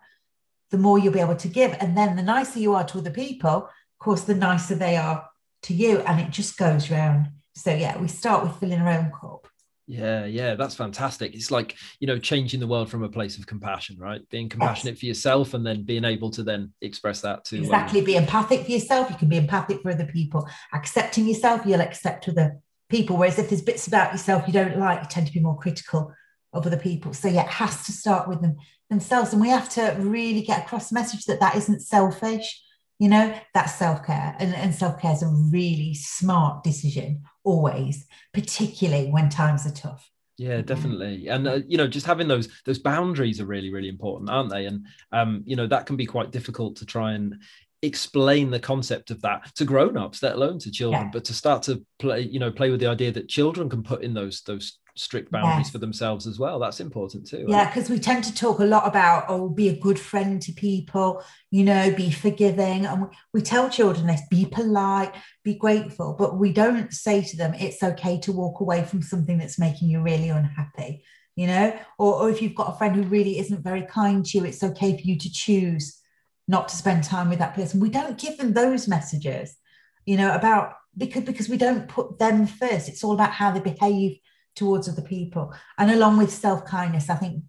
[0.70, 1.76] the more you'll be able to give.
[1.80, 5.28] And then the nicer you are to other people, of course, the nicer they are
[5.62, 6.00] to you.
[6.00, 9.46] And it just goes round so yeah, we start with filling our own cup.
[9.86, 11.34] Yeah, yeah, that's fantastic.
[11.34, 14.26] It's like, you know, changing the world from a place of compassion, right?
[14.30, 15.00] Being compassionate yes.
[15.00, 18.64] for yourself and then being able to then express that to exactly um, be empathic
[18.64, 19.10] for yourself.
[19.10, 20.48] You can be empathic for other people.
[20.72, 22.58] Accepting yourself, you'll accept other
[22.92, 23.16] people.
[23.16, 26.14] Whereas if there's bits about yourself you don't like, you tend to be more critical
[26.52, 27.12] of other people.
[27.12, 28.56] So yeah, it has to start with them
[28.88, 29.32] themselves.
[29.32, 32.62] And we have to really get across the message that that isn't selfish
[33.02, 39.28] you know that's self-care and, and self-care is a really smart decision always particularly when
[39.28, 43.44] times are tough yeah definitely and uh, you know just having those those boundaries are
[43.44, 46.86] really really important aren't they and um you know that can be quite difficult to
[46.86, 47.34] try and
[47.82, 51.10] explain the concept of that to grown-ups let alone to children yeah.
[51.12, 54.02] but to start to play you know play with the idea that children can put
[54.02, 56.58] in those those strict boundaries for themselves as well.
[56.58, 59.78] That's important too yeah because we tend to talk a lot about oh be a
[59.78, 64.44] good friend to people you know be forgiving and we, we tell children this be
[64.44, 65.14] polite
[65.44, 69.38] be grateful but we don't say to them it's okay to walk away from something
[69.38, 71.74] that's making you really unhappy you know?
[71.98, 74.62] Or, or if you've got a friend who really isn't very kind to you it's
[74.62, 76.01] okay for you to choose
[76.48, 77.80] not to spend time with that person.
[77.80, 79.56] We don't give them those messages,
[80.04, 82.88] you know, about because because we don't put them first.
[82.88, 84.18] It's all about how they behave
[84.54, 85.54] towards other people.
[85.78, 87.44] And along with self-kindness, I think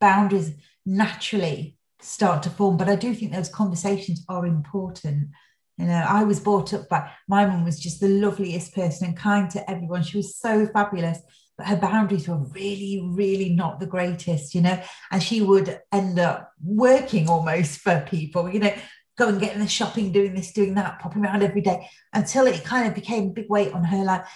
[0.00, 0.52] boundaries
[0.84, 2.76] naturally start to form.
[2.76, 5.28] But I do think those conversations are important.
[5.76, 9.16] You know, I was brought up by my mum was just the loveliest person and
[9.16, 10.02] kind to everyone.
[10.02, 11.18] She was so fabulous,
[11.56, 14.80] but her boundaries were really, really not the greatest, you know.
[15.10, 18.74] And she would end up working almost for people, you know,
[19.16, 22.46] go and get in the shopping, doing this, doing that, popping around every day until
[22.46, 24.28] it kind of became a big weight on her life.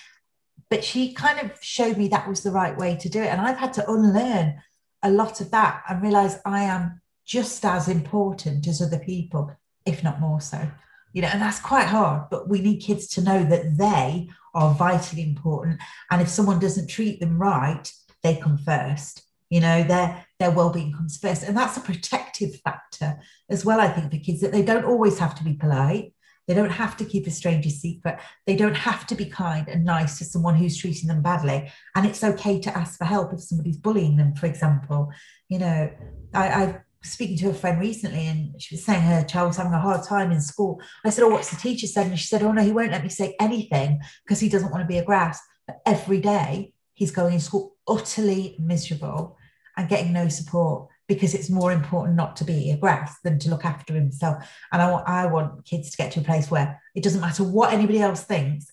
[0.70, 3.26] But she kind of showed me that was the right way to do it.
[3.26, 4.62] And I've had to unlearn
[5.02, 9.54] a lot of that and realize I am just as important as other people,
[9.84, 10.70] if not more so.
[11.12, 14.74] You know, and that's quite hard, but we need kids to know that they are
[14.74, 15.80] vitally important.
[16.10, 17.90] And if someone doesn't treat them right,
[18.22, 19.22] they come first.
[19.48, 21.42] You know, their their well-being comes first.
[21.42, 25.18] And that's a protective factor as well, I think, for kids that they don't always
[25.18, 26.14] have to be polite.
[26.46, 28.18] They don't have to keep a stranger's secret.
[28.46, 31.70] They don't have to be kind and nice to someone who's treating them badly.
[31.94, 35.10] And it's okay to ask for help if somebody's bullying them, for example.
[35.48, 35.90] You know,
[36.34, 39.72] I, I speaking to a friend recently and she was saying her child was having
[39.72, 40.80] a hard time in school.
[41.04, 42.06] I said, Oh, what's the teacher said?
[42.06, 44.82] And she said, Oh, no, he won't let me say anything because he doesn't want
[44.82, 45.40] to be a grass.
[45.66, 49.36] But every day he's going in school utterly miserable
[49.76, 53.50] and getting no support because it's more important not to be a grass than to
[53.50, 54.48] look after himself.
[54.70, 57.42] And I want, I want kids to get to a place where it doesn't matter
[57.42, 58.66] what anybody else thinks,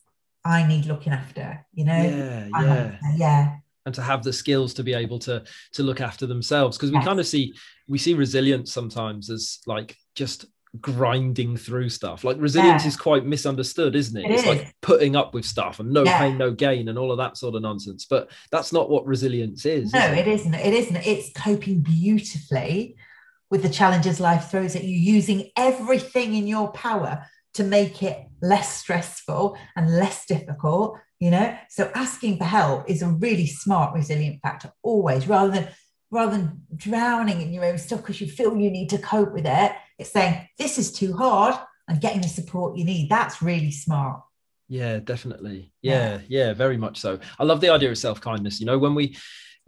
[0.46, 1.98] I need looking after, you know?
[1.98, 2.98] Yeah, yeah.
[3.16, 3.56] yeah
[3.88, 6.98] and to have the skills to be able to to look after themselves because we
[6.98, 7.06] yes.
[7.06, 7.54] kind of see
[7.88, 10.46] we see resilience sometimes as like just
[10.82, 12.90] grinding through stuff like resilience yeah.
[12.90, 14.48] is quite misunderstood isn't it, it it's is.
[14.48, 16.20] like putting up with stuff and no yeah.
[16.20, 19.66] pain no gain and all of that sort of nonsense but that's not what resilience
[19.66, 20.18] is no is it?
[20.18, 22.98] it isn't it isn't it's coping beautifully
[23.50, 28.20] with the challenges life throws at you using everything in your power to make it
[28.42, 31.58] less stressful and less difficult you know?
[31.70, 35.28] So asking for help is a really smart resilient factor always.
[35.28, 35.68] Rather than
[36.10, 39.46] rather than drowning in your own stuff because you feel you need to cope with
[39.46, 41.56] it it's saying this is too hard
[41.88, 43.10] and getting the support you need.
[43.10, 44.22] That's really smart.
[44.68, 45.72] Yeah definitely.
[45.82, 46.20] Yeah.
[46.28, 47.20] Yeah, yeah very much so.
[47.40, 48.60] I love the idea of self-kindness.
[48.60, 49.16] You know when we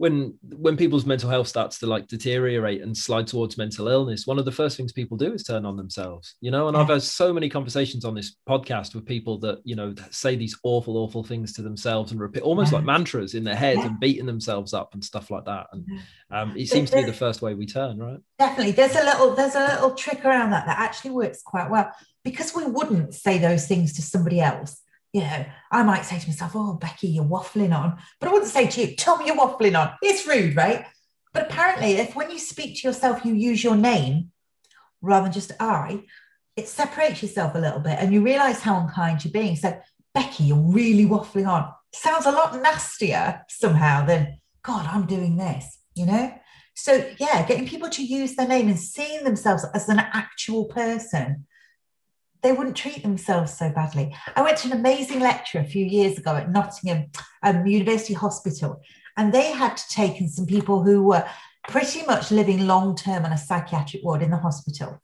[0.00, 4.38] when when people's mental health starts to like deteriorate and slide towards mental illness one
[4.38, 6.82] of the first things people do is turn on themselves you know and yeah.
[6.82, 10.58] i've had so many conversations on this podcast with people that you know say these
[10.64, 12.78] awful awful things to themselves and repeat almost yeah.
[12.78, 13.88] like mantras in their head yeah.
[13.88, 15.86] and beating themselves up and stuff like that and
[16.30, 19.34] um, it seems to be the first way we turn right definitely there's a little
[19.34, 21.92] there's a little trick around that that actually works quite well
[22.24, 24.80] because we wouldn't say those things to somebody else
[25.12, 27.98] you know, I might say to myself, oh, Becky, you're waffling on.
[28.20, 29.92] But I wouldn't say to you, Tom, you're waffling on.
[30.02, 30.84] It's rude, right?
[31.32, 34.30] But apparently, if when you speak to yourself, you use your name
[35.02, 36.02] rather than just I,
[36.56, 39.56] it separates yourself a little bit and you realize how unkind you're being.
[39.56, 39.80] So,
[40.14, 41.72] Becky, you're really waffling on.
[41.92, 46.32] Sounds a lot nastier somehow than, God, I'm doing this, you know?
[46.74, 51.46] So, yeah, getting people to use their name and seeing themselves as an actual person
[52.42, 54.14] they wouldn't treat themselves so badly.
[54.36, 57.10] I went to an amazing lecture a few years ago at Nottingham
[57.42, 58.80] um, University Hospital,
[59.16, 61.26] and they had taken some people who were
[61.68, 65.00] pretty much living long term on a psychiatric ward in the hospital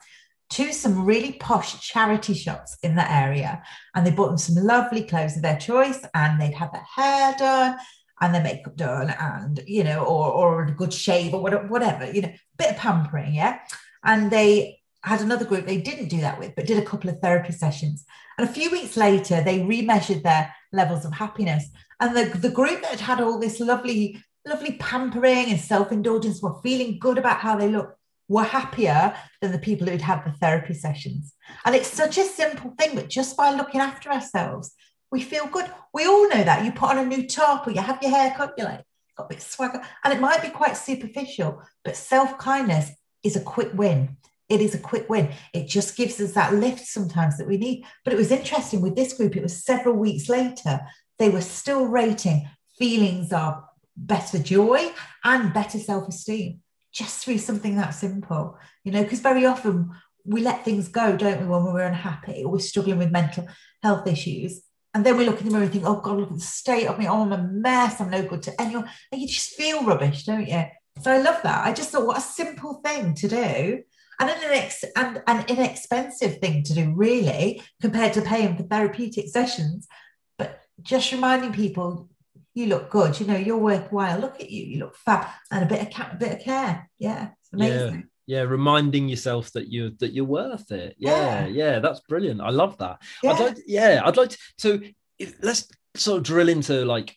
[0.48, 3.62] to some really posh charity shops in the area.
[3.94, 7.34] And they bought them some lovely clothes of their choice, and they'd have their hair
[7.38, 7.76] done
[8.20, 12.22] and their makeup done, and you know, or or a good shave or whatever, you
[12.22, 13.58] know, a bit of pampering, yeah.
[14.04, 17.20] And they had another group they didn't do that with, but did a couple of
[17.20, 18.04] therapy sessions.
[18.36, 21.64] And a few weeks later, they remeasured their levels of happiness.
[22.00, 26.42] And the, the group that had had all this lovely, lovely pampering and self indulgence
[26.42, 27.96] were feeling good about how they look
[28.28, 31.34] were happier than the people who'd had the therapy sessions.
[31.64, 34.74] And it's such a simple thing, but just by looking after ourselves,
[35.12, 35.70] we feel good.
[35.94, 36.64] We all know that.
[36.64, 38.82] You put on a new top or you have your hair cut, you're like,
[39.16, 39.80] got a bit swagger.
[40.02, 42.90] And it might be quite superficial, but self kindness
[43.22, 44.16] is a quick win
[44.48, 45.30] it is a quick win.
[45.52, 47.84] It just gives us that lift sometimes that we need.
[48.04, 50.80] But it was interesting with this group, it was several weeks later,
[51.18, 53.62] they were still rating feelings of
[53.96, 54.92] better joy
[55.24, 56.60] and better self esteem
[56.92, 59.90] just through something that simple, you know, because very often
[60.24, 63.46] we let things go, don't we, when we're unhappy or we're struggling with mental
[63.82, 64.62] health issues.
[64.94, 66.86] And then we look in the mirror and think, oh God, look at the state
[66.86, 67.06] of me.
[67.06, 68.00] Oh, I'm a mess.
[68.00, 68.88] I'm no good to anyone.
[69.12, 70.64] And you just feel rubbish, don't you?
[71.02, 71.66] So I love that.
[71.66, 73.82] I just thought, what a simple thing to do
[74.20, 79.28] and an, inex- and an inexpensive thing to do, really, compared to paying for therapeutic
[79.28, 79.86] sessions.
[80.38, 82.08] But just reminding people,
[82.54, 84.18] you look good, you know, you're worthwhile.
[84.18, 86.88] Look at you, you look fab, and a bit of ca- a bit of care.
[86.98, 88.08] Yeah, it's amazing.
[88.26, 91.78] yeah reminding yourself that you're that you're worth it yeah yeah, Yeah.
[91.78, 93.32] that's brilliant i love that i'd Yeah.
[93.44, 94.80] like yeah i'd like to so
[95.42, 97.16] let's sort of drill into like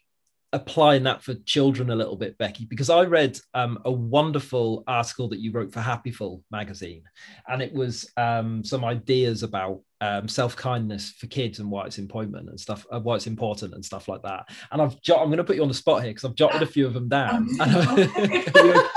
[0.51, 5.27] applying that for children a little bit becky because i read um, a wonderful article
[5.27, 7.03] that you wrote for Happiful magazine
[7.47, 12.49] and it was um, some ideas about um, self-kindness for kids and why it's important
[12.49, 14.49] and stuff uh, why it's important and stuff like that.
[14.71, 16.61] And i've jot- i'm going to put you on the spot here because i've jotted
[16.61, 17.47] a few of them down.
[17.59, 17.67] Are
[17.99, 18.09] you,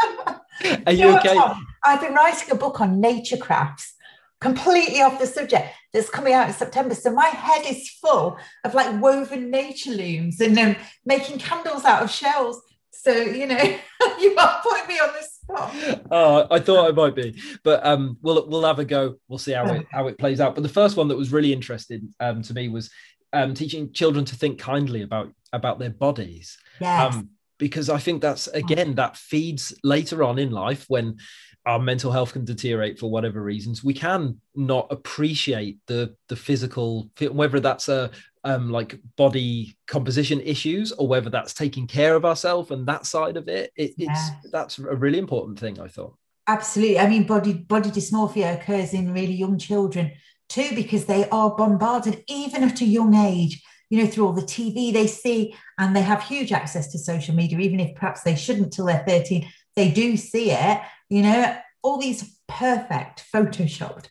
[0.87, 1.39] are You you know okay?
[1.85, 3.95] I've been writing a book on nature crafts,
[4.43, 6.95] completely off the subject, that's coming out in September.
[6.95, 12.03] So my head is full of like woven nature looms and um, making candles out
[12.03, 12.61] of shells.
[12.91, 13.57] So, you know,
[14.21, 16.05] you are putting me on the spot.
[16.11, 19.17] Oh, I thought I might be, but um, we'll we'll have a go.
[19.29, 20.55] We'll see how it how it plays out.
[20.55, 22.91] But the first one that was really interesting um, to me was
[23.33, 27.15] um, teaching children to think kindly about about their bodies, Yes.
[27.15, 31.17] um, because I think that's again that feeds later on in life when
[31.65, 33.85] our mental health can deteriorate for whatever reasons.
[33.85, 38.11] We can not appreciate the the physical, whether that's a
[38.45, 43.37] um, like body composition issues or whether that's taking care of ourselves and that side
[43.37, 43.73] of it.
[43.77, 45.81] it it's that's a really important thing.
[45.81, 46.17] I thought.
[46.49, 46.99] Absolutely.
[46.99, 50.13] I mean, body body dysmorphia occurs in really young children
[50.49, 54.43] too, because they are bombarded even at a young age, you know, through all the
[54.43, 58.35] TV they see, and they have huge access to social media, even if perhaps they
[58.35, 59.49] shouldn't till they're 13.
[59.77, 60.81] They do see it,
[61.13, 64.07] you know, all these perfect photoshopped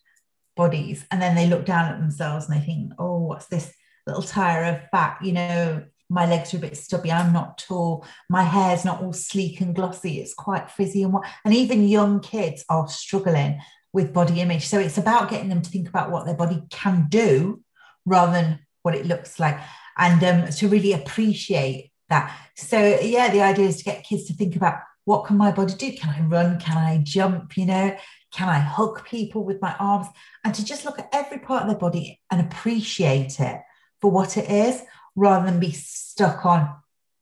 [0.56, 1.04] bodies.
[1.10, 3.74] And then they look down at themselves and they think, oh, what's this
[4.06, 5.18] little tire of fat?
[5.24, 7.12] You know, my legs are a bit stubby.
[7.12, 8.06] I'm not tall.
[8.30, 10.20] My hair's not all sleek and glossy.
[10.20, 11.28] It's quite frizzy and what.
[11.44, 13.60] And even young kids are struggling
[13.94, 14.68] with body image.
[14.68, 17.64] So it's about getting them to think about what their body can do
[18.06, 19.60] rather than what it looks like,
[19.98, 22.36] and um, to really appreciate that.
[22.56, 25.74] So yeah, the idea is to get kids to think about what can my body
[25.74, 25.92] do?
[25.94, 26.60] Can I run?
[26.60, 27.58] Can I jump?
[27.58, 27.98] You know,
[28.32, 30.08] can I hug people with my arms?
[30.44, 33.62] And to just look at every part of their body and appreciate it
[34.00, 34.82] for what it is,
[35.16, 36.74] rather than be stuck on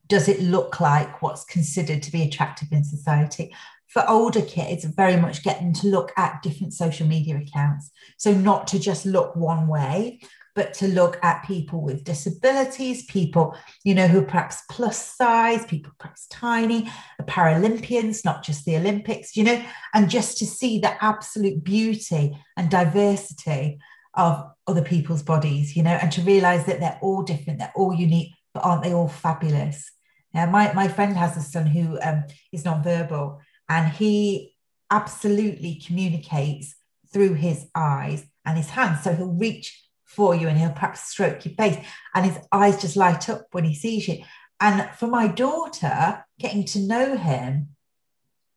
[0.10, 3.56] does it look like what's considered to be attractive in society?
[3.88, 7.92] For older kids, very much get them to look at different social media accounts.
[8.18, 10.20] So, not to just look one way,
[10.60, 15.65] but to look at people with disabilities, people, you know, who are perhaps plus size,
[15.65, 20.78] people perhaps tiny, the Paralympians, not just the Olympics, you know, and just to see
[20.78, 23.80] the absolute beauty and diversity
[24.15, 27.93] of other people's bodies, you know, and to realize that they're all different, they're all
[27.93, 29.89] unique, but aren't they all fabulous?
[30.36, 34.58] Yeah, my, my friend has a son who um, is nonverbal and he
[34.91, 36.76] absolutely communicates
[37.13, 39.04] through his eyes and his hands.
[39.04, 41.78] So he'll reach for you and he'll perhaps stroke your face
[42.15, 44.24] and his eyes just light up when he sees you.
[44.60, 47.69] And for my daughter, getting to know him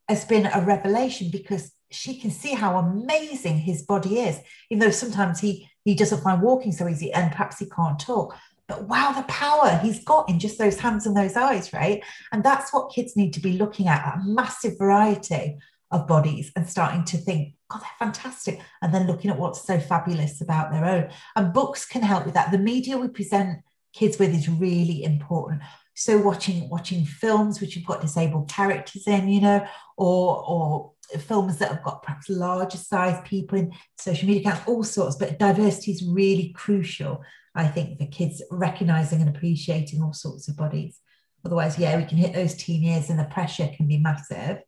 [0.08, 4.90] has been a revelation because she can see how amazing his body is, even though
[4.90, 8.34] sometimes he he doesn't find walking so easy and perhaps he can't talk.
[8.66, 12.02] But wow, the power he's got in just those hands and those eyes, right?
[12.32, 15.58] And that's what kids need to be looking at a massive variety
[15.92, 18.60] of bodies and starting to think, God, they're fantastic.
[18.80, 21.10] And then looking at what's so fabulous about their own.
[21.36, 22.50] And books can help with that.
[22.50, 23.60] The media we present
[23.92, 25.62] kids with is really important.
[25.94, 29.66] So watching watching films which have got disabled characters in, you know,
[29.98, 34.82] or or films that have got perhaps larger size people in social media accounts, all
[34.82, 35.16] sorts.
[35.16, 37.22] But diversity is really crucial,
[37.54, 40.98] I think, for kids recognizing and appreciating all sorts of bodies.
[41.44, 44.62] Otherwise, yeah, we can hit those teen years and the pressure can be massive.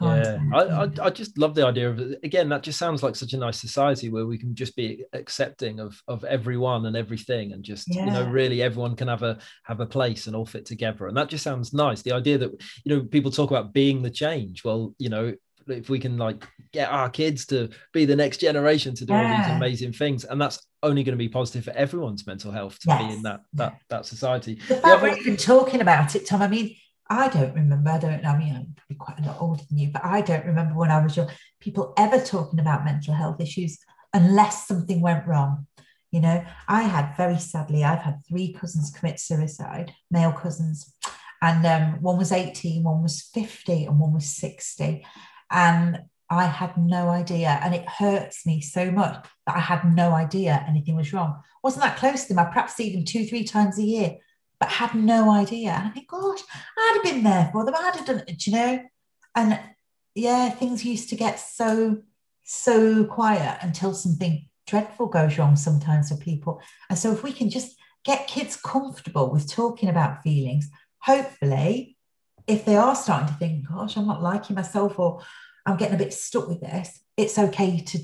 [0.00, 0.38] Yeah.
[0.54, 2.20] I, I, I just love the idea of it.
[2.22, 5.80] Again, that just sounds like such a nice society where we can just be accepting
[5.80, 9.80] of of everyone and everything, and just you know, really everyone can have a have
[9.80, 11.06] a place and all fit together.
[11.06, 12.02] And that just sounds nice.
[12.02, 12.50] The idea that
[12.84, 14.64] you know people talk about being the change.
[14.64, 15.34] Well, you know,
[15.66, 19.22] if we can like get our kids to be the next generation to do all
[19.36, 22.96] these amazing things, and that's only going to be positive for everyone's mental health to
[22.96, 24.54] be in that that that society.
[24.54, 26.42] The fact other- we're even talking about it, Tom.
[26.42, 26.74] I mean,
[27.10, 27.90] I don't remember.
[27.90, 28.24] I don't.
[28.24, 30.92] I mean, I'm probably quite a lot older than you, but I don't remember when
[30.92, 33.78] I was young people ever talking about mental health issues
[34.14, 35.66] unless something went wrong.
[36.12, 40.92] You know, I had very sadly, I've had three cousins commit suicide, male cousins,
[41.42, 45.04] and um, one was 18, one was 50, and one was 60,
[45.50, 50.12] and I had no idea, and it hurts me so much that I had no
[50.12, 51.42] idea anything was wrong.
[51.62, 52.44] Wasn't that close to them?
[52.44, 54.16] I perhaps see them two, three times a year
[54.60, 55.70] but had no idea.
[55.70, 56.40] And I think, gosh,
[56.78, 57.74] I'd have been there for them.
[57.74, 58.84] I'd have done it, you know?
[59.34, 59.58] And
[60.14, 62.02] yeah, things used to get so,
[62.44, 66.60] so quiet until something dreadful goes wrong sometimes for people.
[66.90, 71.96] And so if we can just get kids comfortable with talking about feelings, hopefully,
[72.46, 75.22] if they are starting to think, gosh, I'm not liking myself or
[75.64, 77.98] I'm getting a bit stuck with this, it's okay to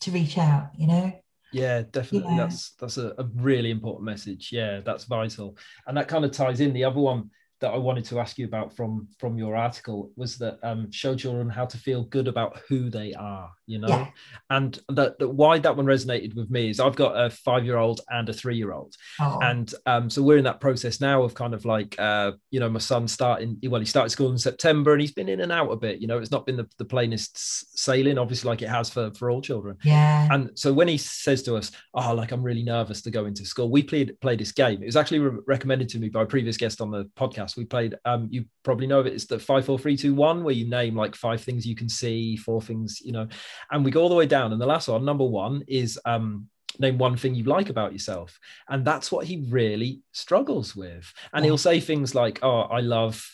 [0.00, 1.12] to reach out, you know?
[1.52, 2.34] Yeah, definitely.
[2.34, 2.44] Yeah.
[2.44, 4.50] That's that's a, a really important message.
[4.52, 5.56] Yeah, that's vital.
[5.86, 6.72] And that kind of ties in.
[6.72, 7.30] The other one
[7.62, 11.14] that I wanted to ask you about from from your article was that um, show
[11.16, 14.08] children how to feel good about who they are, you know, Yeah.
[14.50, 17.78] and that, that why that one resonated with me is I've got a five year
[17.78, 21.22] old and a three year old, Oh, and um, so we're in that process now
[21.22, 24.38] of kind of like uh, you know my son starting well he started school in
[24.38, 26.68] September and he's been in and out a bit, you know, it's not been the,
[26.78, 27.38] the plainest
[27.78, 29.76] sailing, obviously like it has for for all children.
[29.84, 30.28] yeah.
[30.30, 33.44] And so when he says to us, "Oh, like I'm really nervous to go into
[33.44, 34.82] school," we played play this game.
[34.82, 37.51] It was actually re- recommended to me by a previous guest on the podcast.
[37.56, 37.96] We played.
[38.04, 39.12] Um, you probably know of it.
[39.14, 41.88] It's the five, four, three, two, one, where you name like five things you can
[41.88, 43.28] see, four things, you know,
[43.70, 44.52] and we go all the way down.
[44.52, 46.48] And the last one, number one, is um,
[46.78, 48.38] name one thing you like about yourself,
[48.68, 51.12] and that's what he really struggles with.
[51.32, 51.50] And Yeah.
[51.50, 53.24] he'll say things like, "Oh, I love."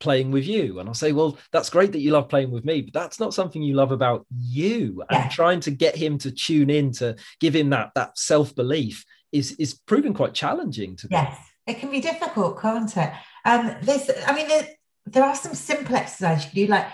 [0.00, 2.82] playing with you and i'll say well that's great that you love playing with me
[2.82, 5.22] but that's not something you love about you Yeah.
[5.22, 9.52] and trying to get him to tune in to give him that that self-belief is
[9.52, 13.12] is proving quite challenging to me Yes, it can be difficult, can't it?
[13.44, 14.68] Um, there's, I mean, there,
[15.06, 16.86] there are some simple exercises you can do, like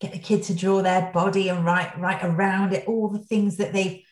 [0.00, 3.56] get the kid to draw their body and write write around it all the things
[3.56, 4.02] that they've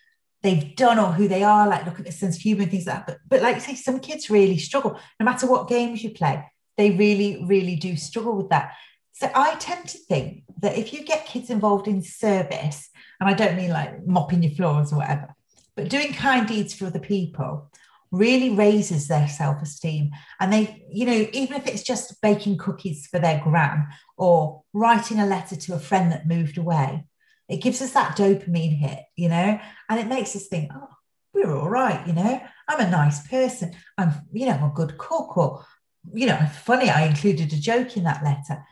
[0.43, 2.87] they've done or who they are, like look at the sense of humor and things
[2.87, 3.07] like that.
[3.07, 4.99] But but like say, some kids really struggle.
[5.19, 6.45] No matter what games you play,
[6.77, 8.73] they really really do struggle with that.
[9.13, 13.33] So I tend to think that if you get kids involved in service, and I
[13.33, 15.35] don't mean like mopping your floors or whatever,
[15.75, 17.71] but doing kind deeds for other people
[18.17, 20.11] really raises their self-esteem.
[20.41, 23.87] And they you know even if it's just baking cookies for their gran
[24.17, 27.05] or writing a letter to a friend that moved away
[27.49, 29.59] it gives us that dopamine hit you know?
[29.89, 30.89] And it makes us think oh
[31.33, 32.41] we're all right you know?
[32.69, 33.73] I'm a nice person.
[33.99, 35.65] I'm you know i'm a good cook or
[36.13, 38.65] you know funny i included a joke in that letter.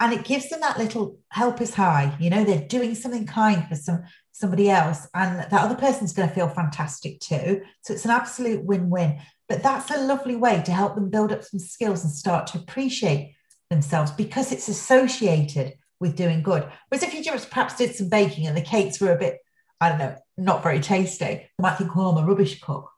[0.00, 2.44] And it gives them that little help is high you know?
[2.44, 6.48] They're doing something kind for some somebody else and that other person's going to feel
[6.48, 7.62] fantastic too.
[7.82, 9.20] So it's an absolute win-win.
[9.48, 12.58] But that's a lovely way to help them build up some skills and start to
[12.58, 13.34] appreciate
[13.70, 16.66] themselves because it's associated with doing good.
[16.88, 19.38] Whereas if you just perhaps did some baking and the cakes were a bit
[19.80, 22.90] i don't know not very tasty they might think oh i'm a rubbish cook.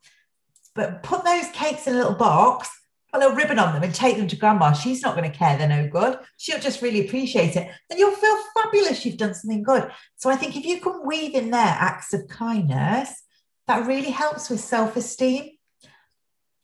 [0.74, 2.68] But put those cakes in a little box
[3.14, 5.56] a little ribbon on them and take them to grandma she's not going to care
[5.56, 9.62] they're no good she'll just really appreciate it and you'll feel fabulous you've done something
[9.62, 13.22] good so I think if you can weave in there acts of kindness,
[13.66, 15.50] that really helps with self-esteem.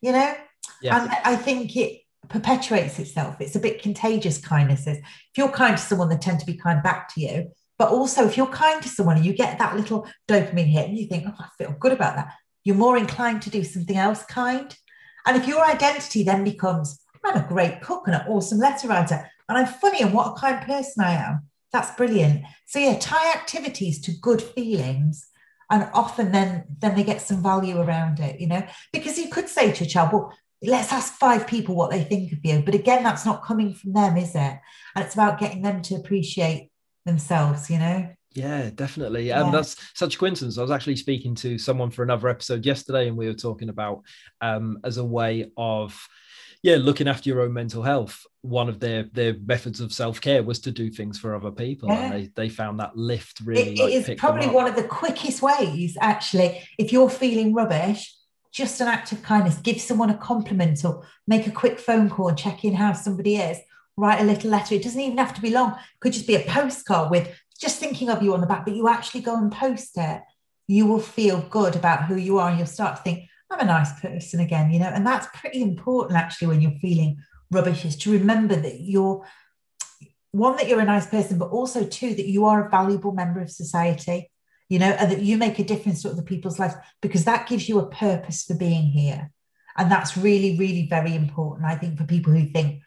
[0.01, 0.35] You know,
[0.81, 1.01] Yeah.
[1.01, 3.39] and I think it perpetuates itself.
[3.39, 4.39] It's a bit contagious.
[4.39, 4.97] kindnesses.
[4.97, 7.51] If you're kind to someone, they tend to be kind back to you.
[7.77, 10.97] But also, if you're kind to someone and you get that little dopamine hit, and
[10.97, 12.33] you think, "Oh, I feel good about that,"
[12.63, 14.75] you're more inclined to do something else kind.
[15.25, 19.29] And if your identity then becomes, "I'm a great cook and an awesome letter writer,
[19.47, 22.43] and I'm funny and what a kind person I am," that's brilliant.
[22.65, 25.27] So yeah, tie activities to good feelings,
[25.69, 28.39] and often then then they get some value around it.
[28.39, 31.91] You know, because you could say to a child, "Well, let's ask five people what
[31.91, 34.59] they think of you," but again, that's not coming from them, is it?
[34.95, 36.71] And it's about getting them to appreciate
[37.05, 37.69] themselves.
[37.69, 38.09] You know.
[38.33, 39.27] Yeah, definitely.
[39.27, 39.43] Yeah.
[39.43, 40.57] And that's such a coincidence.
[40.57, 44.03] I was actually speaking to someone for another episode yesterday, and we were talking about
[44.39, 45.99] um, as a way of
[46.63, 48.23] yeah, looking after your own mental health.
[48.41, 51.89] One of their their methods of self care was to do things for other people,
[51.89, 52.03] Yeah.
[52.03, 53.73] and they they found that lift really.
[53.73, 56.61] It- like, it is probably one of the quickest ways, actually.
[56.77, 58.15] If you're feeling rubbish,
[58.51, 62.29] just an act of kindness, give someone a compliment or make a quick phone call
[62.29, 63.57] and check in how somebody is.
[63.97, 64.75] Write a little letter.
[64.75, 65.71] It doesn't even have to be long.
[65.71, 67.27] It could just be a postcard with
[67.61, 70.21] just thinking of you on the back, but you actually go and post it.
[70.67, 73.65] You will feel good about who you are, and you'll start to think, I'm a
[73.65, 74.87] nice person again, you know.
[74.87, 77.17] And that's pretty important, actually, when you're feeling
[77.51, 79.25] rubbish, is to remember that you're
[80.31, 83.41] one that you're a nice person, but also two that you are a valuable member
[83.41, 84.31] of society,
[84.69, 87.67] you know, and that you make a difference to other people's lives because that gives
[87.67, 89.29] you a purpose for being here.
[89.77, 92.81] And that's really, really very important, I think, for people who think,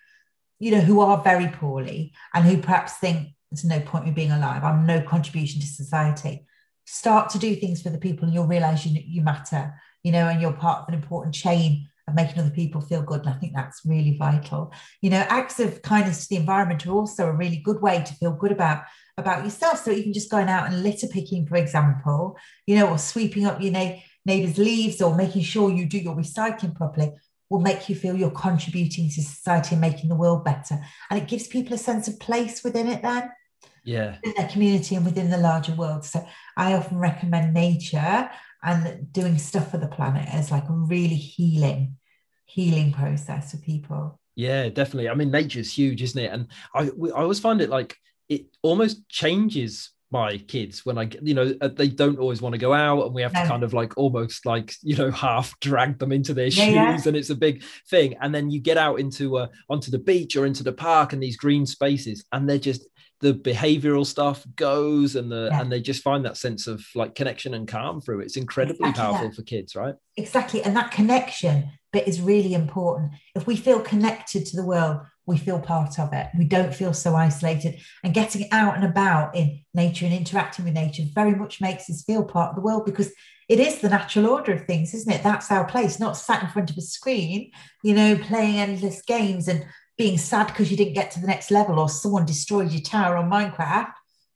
[0.59, 4.15] you know, who are very poorly and who perhaps think there's no point in me
[4.15, 4.65] being alive.
[4.65, 6.47] I'm no contribution to society.
[6.87, 10.29] Start to do things for the people and you'll realize you, you matter, you know,
[10.29, 13.21] and you're part of an important chain of making other people feel good.
[13.21, 14.73] And I think that's really vital.
[15.01, 18.15] You know, acts of kindness to the environment are also a really good way to
[18.15, 18.83] feel good about
[19.17, 19.85] about yourself.
[19.85, 22.37] So even just going out and litter picking, for example,
[22.67, 23.97] you know, or sweeping up your na-
[24.27, 27.13] neighbour's leaves or making sure you do your recycling properly
[27.49, 30.81] will make you feel you're contributing to society and making the world better.
[31.11, 33.31] And it gives people a sense of place within it then
[33.85, 36.05] Yeah, in their community and within the larger world.
[36.05, 36.27] So
[36.57, 38.31] I often recommend nature
[38.63, 41.99] and doing stuff for the planet as like a really healing,
[42.47, 44.19] healing process for people.
[44.37, 45.09] yeah, definitely.
[45.09, 46.33] I mean, nature's huge, isn't it?
[46.33, 47.97] And I we, I always find it like
[48.29, 52.59] it almost changes my kids when I, you know, uh, they don't always want to
[52.59, 55.99] go out, and we have to kind of like almost like you know half drag
[55.99, 57.07] them into their Yeah, shoes, yeah.
[57.07, 58.15] and it's a big thing.
[58.21, 61.23] And then you get out into uh, onto the beach or into the park and
[61.23, 62.87] these green spaces, and they're just
[63.21, 65.61] the behavioral stuff goes, and the Yeah.
[65.61, 68.25] and they just find that sense of like connection and calm through it.
[68.25, 69.37] It's incredibly Exactly powerful that.
[69.37, 69.95] for kids, right?
[70.17, 70.63] Exactly.
[70.63, 73.13] And that connection bit is really important.
[73.37, 76.27] If we feel connected to the world, we feel part of it.
[76.37, 77.81] We don't feel so isolated.
[78.03, 82.03] And getting out and about in nature and interacting with nature very much makes us
[82.03, 83.11] feel part of the world because
[83.49, 85.23] it is the natural order of things, isn't it?
[85.23, 87.53] That's our place, not sat in front of a screen,
[87.83, 89.65] you know, playing endless games and
[89.97, 93.17] being sad because you didn't get to the next level or someone destroyed your tower
[93.17, 93.93] on Minecraft,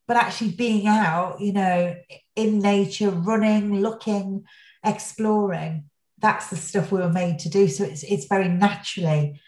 [0.06, 1.96] but actually being out, you know,
[2.36, 4.44] in nature, running, looking,
[4.84, 5.84] exploring.
[6.20, 7.68] That's the stuff we were made to do.
[7.68, 9.40] So it's it's very naturally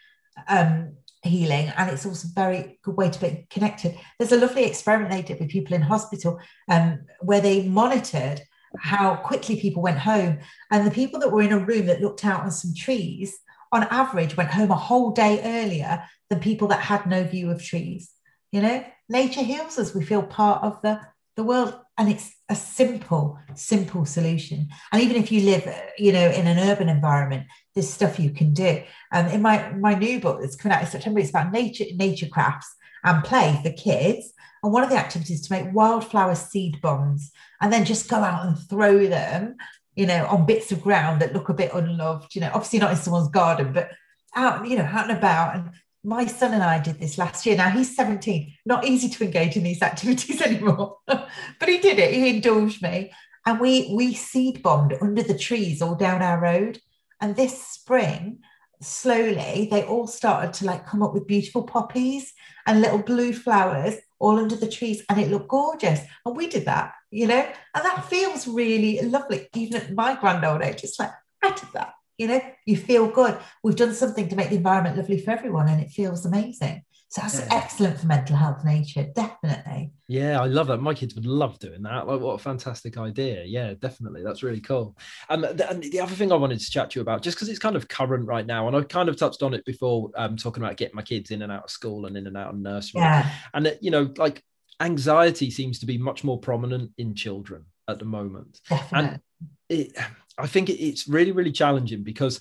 [0.48, 3.96] um, healing, and it's also a very good way to be connected.
[4.18, 6.38] There's a lovely experiment they did with people in hospital,
[6.68, 8.42] um, where they monitored
[8.78, 10.38] how quickly people went home,
[10.70, 13.36] and the people that were in a room that looked out on some trees,
[13.72, 17.62] on average, went home a whole day earlier than people that had no view of
[17.62, 18.10] trees.
[18.52, 19.94] You know, nature heals us.
[19.94, 21.00] We feel part of the
[21.36, 24.68] the world, and it's a simple, simple solution.
[24.92, 28.30] And even if you live, uh, you know, in an urban environment, there's stuff you
[28.30, 28.82] can do.
[29.12, 32.28] Um, in my my new book that's coming out in September, it's about nature, nature
[32.28, 34.32] crafts and play for kids.
[34.62, 38.18] And one of the activities is to make wildflower seed bombs, and then just go
[38.18, 39.56] out and throw them,
[40.00, 42.34] you know, on bits of ground that look a bit unloved.
[42.34, 43.90] You know, obviously not in someone's garden, but
[44.34, 45.54] out, you know, out and about.
[45.54, 45.70] And
[46.02, 47.54] my son and I did this last year.
[47.54, 52.14] Now he's 17, not easy to engage in these activities anymore, but he did it.
[52.14, 53.12] He indulged me.
[53.44, 56.80] And we we seed bombed under the trees all down our road.
[57.20, 58.38] And this spring,
[58.80, 62.32] slowly, they all started to like come up with beautiful poppies
[62.66, 65.02] and little blue flowers all under the trees.
[65.08, 66.00] And it looked gorgeous.
[66.24, 67.40] And we did that, you know,
[67.74, 69.48] and that feels really lovely.
[69.54, 71.10] Even at my grand old age, it's like,
[71.42, 71.94] I did that.
[72.18, 73.38] You know, you feel good.
[73.64, 76.84] We've done something to make the environment lovely for everyone, and it feels amazing.
[77.10, 77.48] So that's Yeah.
[77.50, 79.92] excellent for mental health, nature, definitely.
[80.06, 80.78] Yeah, I love that.
[80.80, 82.06] My kids would love doing that.
[82.06, 83.42] Like, what a fantastic idea.
[83.44, 84.22] Yeah, definitely.
[84.22, 84.96] That's really cool.
[85.28, 87.48] Um, the, and the other thing I wanted to chat to you about, just because
[87.48, 90.36] it's kind of current right now, and I kind of touched on it before, um,
[90.36, 92.58] talking about getting my kids in and out of school and in and out of
[92.60, 93.00] nursery.
[93.00, 94.44] Yeah, And, that, you know, like
[94.78, 98.60] anxiety seems to be much more prominent in children at the moment.
[98.68, 99.08] definitely.
[99.08, 99.20] And
[99.68, 99.96] it,
[100.38, 102.40] I think it, it's really, really challenging because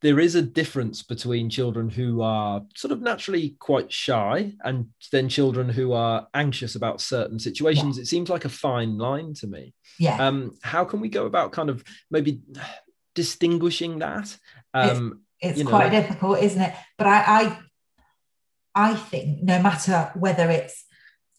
[0.00, 5.28] there is a difference between children who are sort of naturally quite shy and then
[5.28, 7.98] children who are anxious about certain situations.
[7.98, 9.74] It seems like a fine line to me.
[9.98, 10.24] yeah.
[10.24, 12.42] Um, how can we go about kind of maybe
[13.14, 14.36] distinguishing that?
[14.72, 16.74] Um, it's know- quite difficult, isn't it?
[16.96, 17.58] But I, I,
[18.74, 20.84] I think no matter whether it's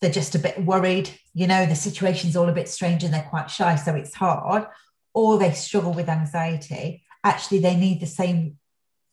[0.02, 3.28] they're just a bit worried, you know, the situation's all a bit strange and they're
[3.30, 4.66] quite shy, so it's hard,
[5.14, 7.04] or they struggle with anxiety.
[7.24, 8.58] Actually, they need the same,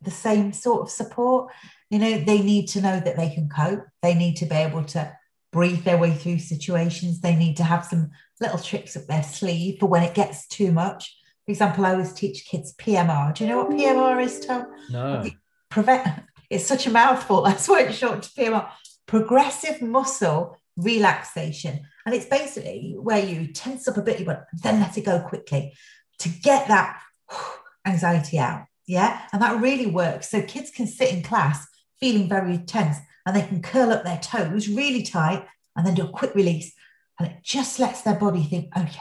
[0.00, 1.52] the same sort of support.
[1.90, 3.84] You know, they need to know that they can cope.
[4.02, 5.16] They need to be able to
[5.52, 7.20] breathe their way through situations.
[7.20, 10.72] They need to have some little tricks up their sleeve for when it gets too
[10.72, 11.16] much.
[11.44, 13.34] For example, I always teach kids PMR.
[13.34, 14.66] Do you know what PMR is, Tom?
[14.90, 15.24] no.
[15.70, 16.06] Prevent.
[16.48, 17.42] It's such a mouthful.
[17.44, 18.68] That's why it's short to PMR.
[19.06, 24.96] Progressive muscle relaxation, and it's basically where you tense up a bit, but then let
[24.96, 25.72] it go quickly
[26.18, 27.00] to get that
[27.86, 28.66] anxiety out.
[28.86, 30.30] Yeah, and that really works.
[30.30, 31.66] So kids can sit in class
[31.98, 36.04] feeling very tense, and they can curl up their toes really tight, and then do
[36.04, 36.72] a quick release,
[37.18, 39.00] and it just lets their body think, okay.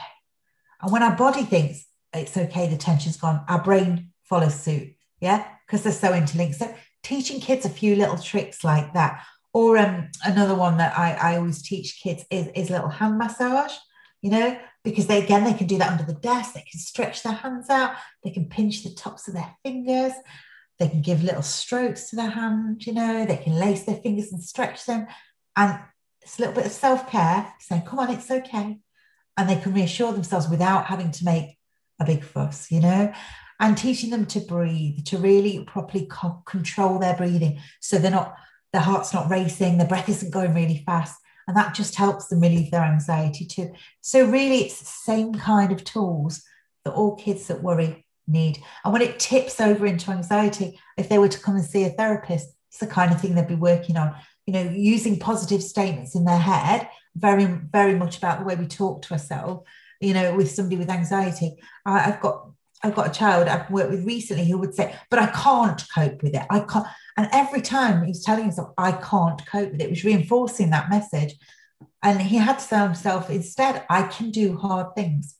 [0.80, 4.94] And when our body thinks it's okay, the tension's gone, our brain follows suit.
[5.20, 6.56] Yeah, because they're so interlinked.
[6.56, 9.24] So teaching kids a few little tricks like that.
[9.54, 13.72] Or um, another one that I, I always teach kids is, is little hand massage,
[14.20, 17.22] you know, because they again they can do that under the desk, they can stretch
[17.22, 20.12] their hands out, they can pinch the tops of their fingers,
[20.78, 24.32] they can give little strokes to their hand, you know, they can lace their fingers
[24.32, 25.06] and stretch them.
[25.56, 25.78] And
[26.22, 28.78] it's a little bit of self-care, saying, come on, it's okay.
[29.36, 31.58] And they can reassure themselves without having to make
[32.00, 33.12] a big fuss, you know
[33.58, 38.34] and teaching them to breathe, to really properly co- control their breathing so they're not,
[38.72, 41.18] their heart's not racing, their breath isn't going really fast.
[41.46, 43.72] And that just helps them relieve their anxiety too.
[44.00, 46.42] So, really, it's the same kind of tools
[46.84, 48.58] that all kids that worry need.
[48.84, 51.90] And when it tips over into anxiety, if they were to come and see a
[51.90, 54.14] therapist, it's the kind of thing they'd be working on.
[54.46, 58.66] You know, using positive statements in their head, very, very much about the way we
[58.66, 59.68] talk to ourselves.
[60.00, 62.50] You know, with somebody with anxiety, I've got
[62.86, 66.22] I've got a child I've worked with recently who would say, but I can't cope
[66.22, 66.46] with it.
[66.48, 66.86] I can't.
[67.16, 70.70] And every time he was telling himself, I can't cope with it, it was reinforcing
[70.70, 71.34] that message.
[72.02, 75.36] And he had to tell himself instead, I can do hard things.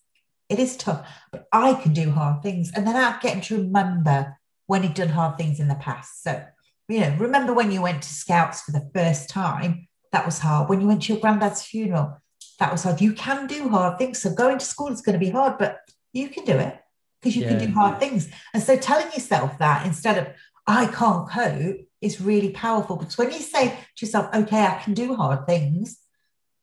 [0.48, 2.72] It is tough, but I can do hard things.
[2.74, 4.36] And then I'd get him to remember
[4.66, 6.22] when he'd done hard things in the past.
[6.22, 6.44] So,
[6.88, 9.88] you know, remember when you went to Scouts for the first time?
[10.12, 10.68] That was hard.
[10.68, 12.20] When you went to your granddad's funeral,
[12.58, 13.00] that was hard.
[13.00, 14.20] You can do hard things.
[14.20, 15.80] So going to school is going to be hard, but
[16.12, 16.80] you can do it
[17.20, 17.58] because you yeah.
[17.58, 18.28] can do hard things.
[18.54, 20.28] And so telling yourself that instead of,
[20.66, 24.94] I can't cope, is really powerful because when you say to yourself, okay, I can
[24.94, 25.98] do hard things,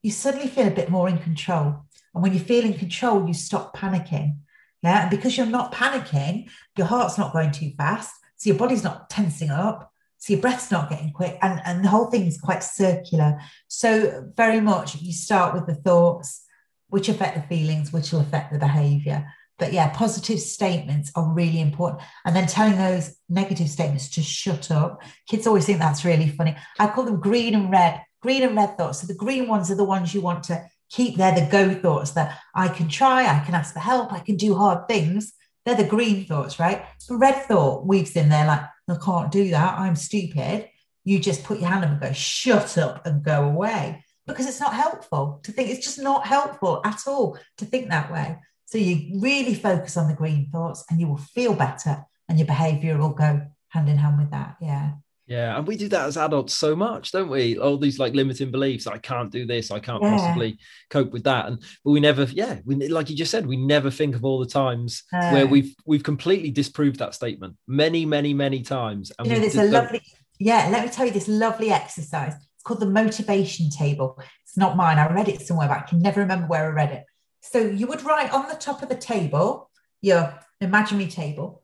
[0.01, 1.85] you suddenly feel a bit more in control.
[2.13, 4.37] And when you feel in control, you stop panicking.
[4.83, 5.03] Yeah.
[5.03, 8.13] And because you're not panicking, your heart's not going too fast.
[8.35, 9.91] So your body's not tensing up.
[10.17, 11.37] So your breath's not getting quick.
[11.41, 13.39] And, and the whole thing's quite circular.
[13.67, 16.45] So, very much you start with the thoughts,
[16.87, 19.27] which affect the feelings, which will affect the behavior.
[19.59, 22.01] But yeah, positive statements are really important.
[22.25, 25.01] And then telling those negative statements to shut up.
[25.27, 26.55] Kids always think that's really funny.
[26.79, 29.01] I call them green and red, green and red thoughts.
[29.01, 31.17] So the green ones are the ones you want to keep.
[31.17, 34.37] They're the go thoughts that I can try, I can ask for help, I can
[34.37, 35.33] do hard things.
[35.65, 36.83] They're the green thoughts, right?
[37.07, 39.79] The red thought weaves in there like, I can't do that.
[39.79, 40.69] I'm stupid.
[41.05, 44.59] You just put your hand up and go, shut up and go away because it's
[44.59, 45.69] not helpful to think.
[45.69, 48.37] It's just not helpful at all to think that way.
[48.73, 52.47] So you really focus on the green thoughts and you will feel better and your
[52.47, 54.55] behavior will go hand in hand with that.
[54.59, 54.93] Yeah.
[55.27, 57.59] Yeah, and we do that as adults so much, don't we?
[57.59, 58.87] All these like limiting beliefs.
[58.87, 59.69] I can't do this.
[59.69, 60.17] I can't yeah.
[60.17, 60.57] possibly
[60.89, 61.45] cope with that.
[61.45, 64.39] And but we never, yeah, we like you just said, we never think of all
[64.39, 69.11] the times uh, where we've we've completely disproved that statement many, many, many times.
[69.19, 70.01] And you know, there's a lovely,
[70.39, 70.67] yeah.
[70.71, 72.33] Let me tell you this lovely exercise.
[72.33, 74.19] It's called the motivation table.
[74.41, 74.97] It's not mine.
[74.97, 77.05] I read it somewhere, but I can never remember where I read it.
[77.43, 79.69] So you would write on the top of the table,
[80.01, 81.63] your imaginary table,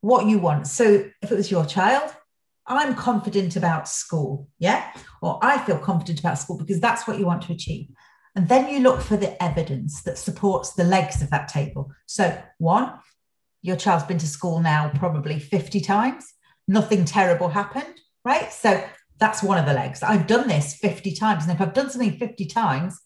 [0.00, 0.66] what you want.
[0.66, 2.14] So if it was your child,
[2.66, 4.90] I'm confident about school, yeah?
[5.20, 7.88] Or I feel confident about school because that's what you want to achieve.
[8.34, 11.92] And then you look for the evidence that supports the legs of that table.
[12.06, 12.92] So, one,
[13.60, 16.32] your child's been to school now probably 50 times,
[16.66, 18.52] nothing terrible happened, right?
[18.52, 18.82] So,
[19.18, 20.02] that's one of the legs.
[20.02, 21.44] I've done this 50 times.
[21.44, 23.00] And if I've done something 50 times,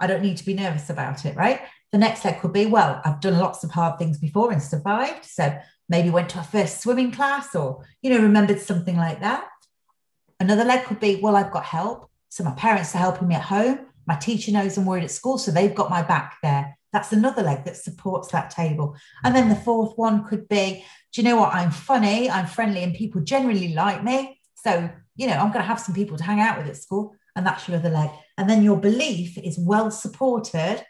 [0.00, 1.60] I don't need to be nervous about it, right?
[1.92, 5.24] The next leg could be, well, I've done lots of hard things before and survived.
[5.24, 5.56] So
[5.88, 9.46] maybe went to a first swimming class or, you know, remembered something like that.
[10.38, 12.10] Another leg could be, well, I've got help.
[12.28, 13.86] So my parents are helping me at home.
[14.06, 15.36] My teacher knows I'm worried at school.
[15.36, 16.78] So they've got my back there.
[16.92, 18.96] That's another leg that supports that table.
[19.22, 21.54] And then the fourth one could be, do you know what?
[21.54, 24.40] I'm funny, I'm friendly, and people generally like me.
[24.54, 27.14] So, you know, I'm going to have some people to hang out with at school.
[27.36, 28.10] And that's your other leg.
[28.36, 30.84] And then your belief is well supported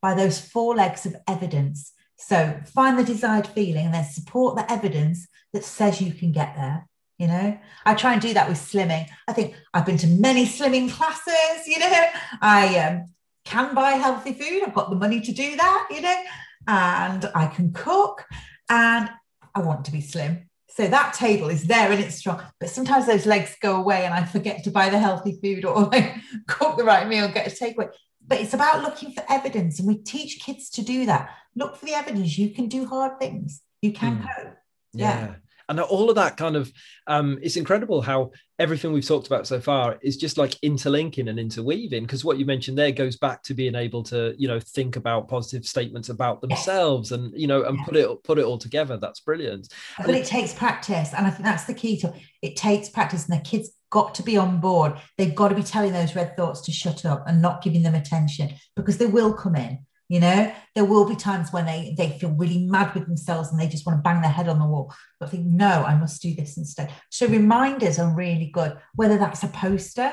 [0.00, 1.92] by those four legs of evidence.
[2.16, 6.54] So find the desired feeling and then support the evidence that says you can get
[6.56, 6.86] there.
[7.18, 9.06] You know, I try and do that with slimming.
[9.28, 12.06] I think I've been to many slimming classes, you know,
[12.40, 13.12] I um,
[13.44, 14.62] can buy healthy food.
[14.66, 16.22] I've got the money to do that, you know,
[16.66, 18.24] and I can cook
[18.68, 19.10] and
[19.54, 20.48] I want to be slim.
[20.74, 22.42] So that table is there and it's strong.
[22.58, 25.82] But sometimes those legs go away and I forget to buy the healthy food or
[25.92, 26.14] like
[26.46, 27.90] cook the right meal, get a takeaway.
[28.26, 29.78] But it's about looking for evidence.
[29.78, 31.30] And we teach kids to do that.
[31.54, 32.38] Look for the evidence.
[32.38, 33.60] You can do hard things.
[33.82, 34.22] You can mm.
[34.22, 34.54] cope.
[34.92, 35.20] yeah.
[35.20, 35.34] yeah
[35.68, 36.72] and all of that kind of
[37.06, 41.38] um, it's incredible how everything we've talked about so far is just like interlinking and
[41.38, 44.96] interweaving because what you mentioned there goes back to being able to you know think
[44.96, 47.18] about positive statements about themselves yes.
[47.18, 47.84] and you know and yeah.
[47.84, 48.96] put it put it all together.
[48.96, 49.68] That's brilliant.
[49.98, 52.56] But it takes practice and i think that's the key to it.
[52.56, 54.94] Takes practice and the kids got to be on board.
[55.18, 57.94] They've got to be telling those red thoughts to shut up and not giving them
[57.94, 59.80] attention because they will come in
[60.12, 63.58] you know, there will be times when they they feel really mad with themselves and
[63.58, 64.92] they just want to bang their head on the wall.
[65.18, 66.92] But think, no, I must do this instead.
[67.08, 68.76] So reminders are really good.
[68.94, 70.12] Whether that's a poster,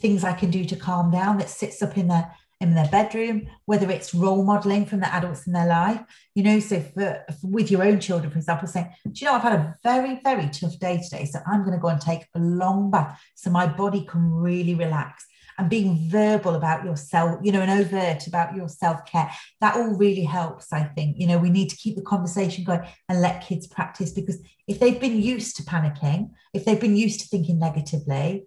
[0.00, 2.30] things I can do to calm down that sits up in their
[2.60, 6.02] in their bedroom, whether it's role modeling from the adults in their life,
[6.34, 6.60] you know.
[6.60, 9.58] So for, for with your own children, for example, saying, "Do you know I've had
[9.58, 12.90] a very very tough day today, so I'm going to go and take a long
[12.90, 15.24] bath so my body can really relax."
[15.58, 19.30] And being verbal about yourself, you know, and overt about your self care.
[19.60, 21.18] That all really helps, I think.
[21.18, 24.78] You know, we need to keep the conversation going and let kids practice because if
[24.78, 28.46] they've been used to panicking, if they've been used to thinking negatively,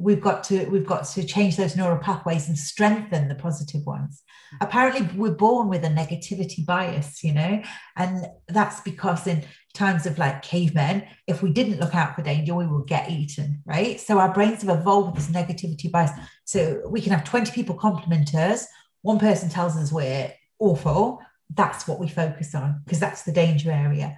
[0.00, 4.22] we've got to we've got to change those neural pathways and strengthen the positive ones
[4.60, 7.62] apparently we're born with a negativity bias you know
[7.96, 9.44] and that's because in
[9.74, 13.62] times of like cavemen if we didn't look out for danger we would get eaten
[13.64, 16.10] right so our brains have evolved with this negativity bias
[16.44, 18.66] so we can have 20 people compliment us
[19.02, 21.20] one person tells us we're awful
[21.54, 24.16] that's what we focus on because that's the danger area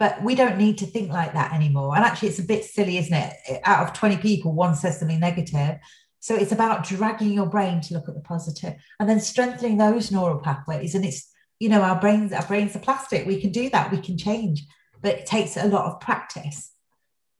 [0.00, 1.94] but we don't need to think like that anymore.
[1.94, 3.60] And actually, it's a bit silly, isn't it?
[3.64, 5.76] Out of 20 people, one says something negative.
[6.20, 10.10] So it's about dragging your brain to look at the positive and then strengthening those
[10.10, 10.94] neural pathways.
[10.94, 13.26] And it's, you know, our brains, our brains are plastic.
[13.26, 14.64] We can do that, we can change,
[15.00, 16.70] but it takes a lot of practice.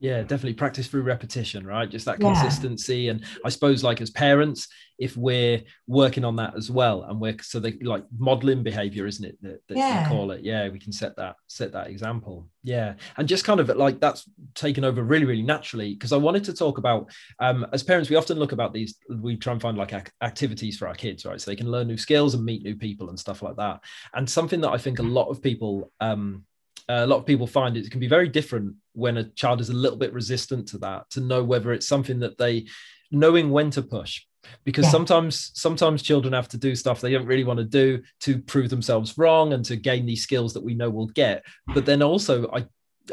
[0.01, 1.87] Yeah, definitely practice through repetition, right?
[1.87, 3.01] Just that consistency.
[3.01, 3.11] Yeah.
[3.11, 7.37] And I suppose, like as parents, if we're working on that as well, and we're
[7.39, 9.37] so they like modeling behavior, isn't it?
[9.43, 10.09] That, that yeah.
[10.09, 10.41] call it.
[10.43, 12.47] Yeah, we can set that set that example.
[12.63, 15.93] Yeah, and just kind of like that's taken over really, really naturally.
[15.93, 18.95] Because I wanted to talk about um, as parents, we often look about these.
[19.07, 21.39] We try and find like ac- activities for our kids, right?
[21.39, 23.81] So they can learn new skills and meet new people and stuff like that.
[24.15, 26.43] And something that I think a lot of people um,
[26.91, 29.73] a lot of people find it can be very different when a child is a
[29.73, 32.65] little bit resistant to that to know whether it's something that they
[33.11, 34.21] knowing when to push
[34.63, 34.91] because yeah.
[34.91, 38.69] sometimes sometimes children have to do stuff they don't really want to do to prove
[38.69, 42.49] themselves wrong and to gain these skills that we know we'll get but then also
[42.51, 42.65] i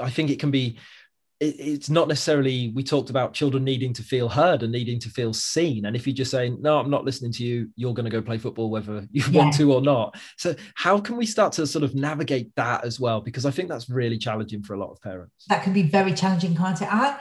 [0.02, 0.78] i think it can be
[1.40, 5.32] it's not necessarily we talked about children needing to feel heard and needing to feel
[5.32, 5.84] seen.
[5.86, 8.20] And if you just say no i'm not listening to you you're going to go
[8.20, 9.42] play football whether you yeah.
[9.42, 10.16] want to or not.
[10.36, 13.20] So how can we start to sort of navigate that as well?
[13.20, 15.44] Because i think that's really challenging for a lot of parents.
[15.48, 16.92] That can be very challenging can't it?
[16.92, 17.18] I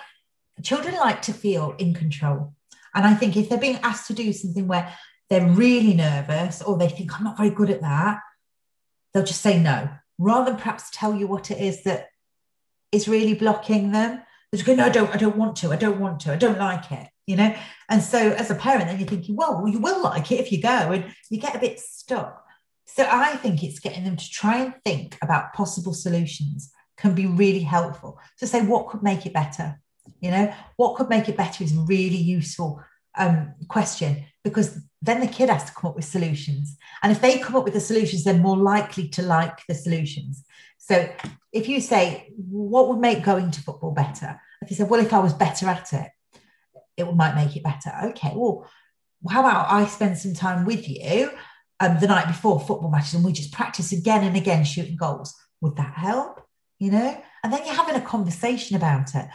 [0.64, 2.54] children like to feel in control.
[2.96, 4.92] And i think if they're being asked to do something where
[5.30, 8.20] they're really nervous or they think i'm not very good at that
[9.14, 12.08] they'll just say no rather than perhaps tell you what it is that
[12.92, 14.22] is really blocking them.
[14.52, 16.58] They're going, no, I don't, I don't want to, I don't want to, I don't
[16.58, 17.54] like it, you know?
[17.90, 20.62] And so as a parent, then you're thinking, well, you will like it if you
[20.62, 22.44] go, and you get a bit stuck.
[22.86, 27.28] So I think it's getting them to try and think about possible solutions can be
[27.28, 28.20] really helpful.
[28.40, 29.80] To say what could make it better,
[30.22, 32.82] you know, what could make it better is a really useful
[33.18, 36.78] um, question because then the kid has to come up with solutions.
[37.04, 40.44] And if they come up with the solutions, they're more likely to like the solutions.
[40.88, 41.10] So
[41.52, 44.40] if you say, what would make going to football better?
[44.62, 46.10] If you said, well, if I was better at it,
[46.96, 47.92] it might make it better.
[48.12, 48.70] Okay, well,
[49.30, 51.30] how about I spend some time with you
[51.82, 55.36] um, the night before football matches and we just practice again and again shooting goals?
[55.60, 56.42] Would that help?
[56.80, 57.22] You know?
[57.44, 59.28] And then you're having a conversation about it.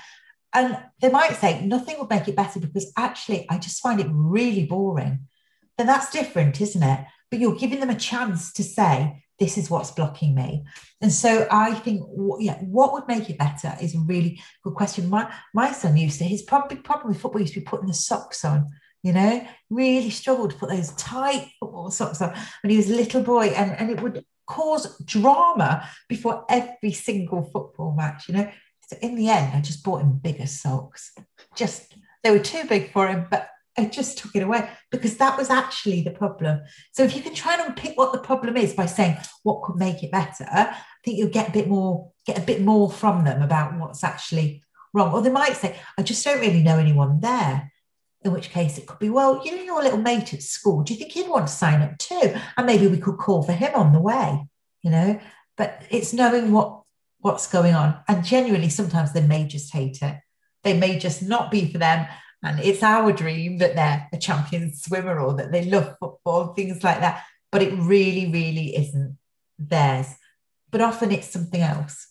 [0.55, 4.09] And they might say, nothing would make it better because actually I just find it
[4.11, 5.29] really boring.
[5.77, 7.05] Then that's different, isn't it?
[7.31, 10.63] But you're giving them a chance to say, this is what's blocking me.
[11.01, 12.01] And so I think,
[12.39, 15.11] yeah, what would make it better is a really good question.
[15.11, 17.95] My my son used to, his probably problem with football used to be putting the
[17.95, 18.69] socks on.
[19.03, 22.33] You know, really struggled to put those tight football socks on
[22.63, 27.43] when he was a little boy, and, and it would cause drama before every single
[27.43, 28.29] football match.
[28.29, 28.51] You know,
[28.87, 31.13] so in the end, I just bought him bigger socks.
[31.57, 35.39] Just they were too big for him, but I just took it away because that
[35.39, 36.61] was actually the problem.
[36.93, 39.77] So if you can try and unpick what the problem is by saying what could
[39.77, 43.25] make it better, I think you'll get a bit more, get a bit more from
[43.25, 44.63] them about what's actually
[44.93, 45.13] wrong.
[45.13, 47.71] Or they might say, I just don't really know anyone there.
[48.25, 50.93] In which case it could be, well, you know, your little mate at school, do
[50.93, 52.37] you think he'd want to sign up too?
[52.57, 54.47] And maybe we could call for him on the way,
[54.83, 55.19] you know?
[55.57, 56.83] But it's knowing what
[57.19, 57.99] what's going on.
[58.07, 60.17] And genuinely, sometimes they may just hate it.
[60.63, 62.07] They may just not be for them
[62.43, 66.83] and it's our dream that they're a champion swimmer or that they love football, things
[66.83, 67.25] like that.
[67.51, 69.19] But it really, really isn't
[69.59, 70.09] theirs.
[70.71, 72.09] But often it's something else.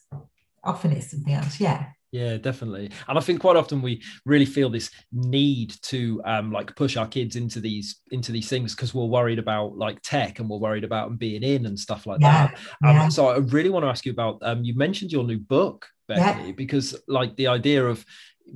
[0.64, 1.60] Often it's something else.
[1.60, 1.88] Yeah.
[2.12, 2.92] Yeah, definitely.
[3.08, 7.08] And I think quite often we really feel this need to um like push our
[7.08, 10.84] kids into these into these things because we're worried about like tech and we're worried
[10.84, 12.60] about them being in and stuff like yeah, that.
[12.86, 13.08] Um, yeah.
[13.08, 16.48] So I really want to ask you about um you mentioned your new book, Becky,
[16.48, 16.52] yeah.
[16.52, 18.06] because like the idea of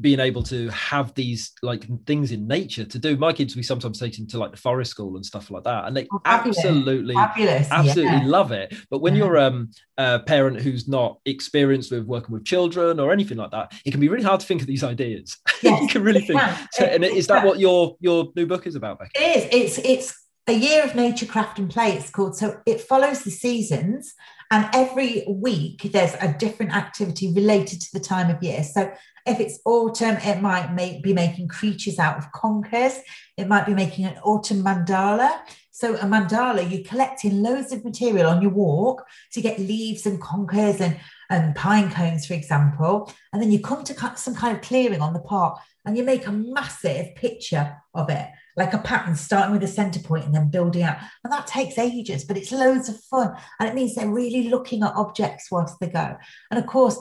[0.01, 3.15] being able to have these like things in nature to do.
[3.17, 5.85] My kids, we sometimes take them to like the forest school and stuff like that,
[5.85, 7.69] and they oh, absolutely, fabulous.
[7.71, 8.25] absolutely yeah.
[8.25, 8.73] love it.
[8.89, 9.23] But when yeah.
[9.23, 13.73] you're um, a parent who's not experienced with working with children or anything like that,
[13.85, 15.37] it can be really hard to think of these ideas.
[15.63, 16.39] Yes, you can really think.
[16.73, 19.11] So, and is that what your your new book is about, Becky?
[19.15, 19.77] It is.
[19.77, 21.93] It's it's a year of nature, craft, and play.
[21.93, 22.37] It's called.
[22.37, 24.13] So it follows the seasons.
[24.51, 28.63] And every week there's a different activity related to the time of year.
[28.63, 28.91] So
[29.25, 32.99] if it's autumn, it might make, be making creatures out of conkers.
[33.37, 35.39] It might be making an autumn mandala.
[35.71, 39.03] So a mandala, you're collecting loads of material on your walk
[39.33, 40.97] to get leaves and conkers and,
[41.29, 43.11] and pine cones, for example.
[43.33, 46.27] And then you come to some kind of clearing on the park and you make
[46.27, 50.49] a massive picture of it like a pattern starting with a center point and then
[50.49, 50.97] building out.
[51.23, 53.35] And that takes ages, but it's loads of fun.
[53.59, 56.15] And it means they're really looking at objects whilst they go.
[56.51, 56.97] And of course,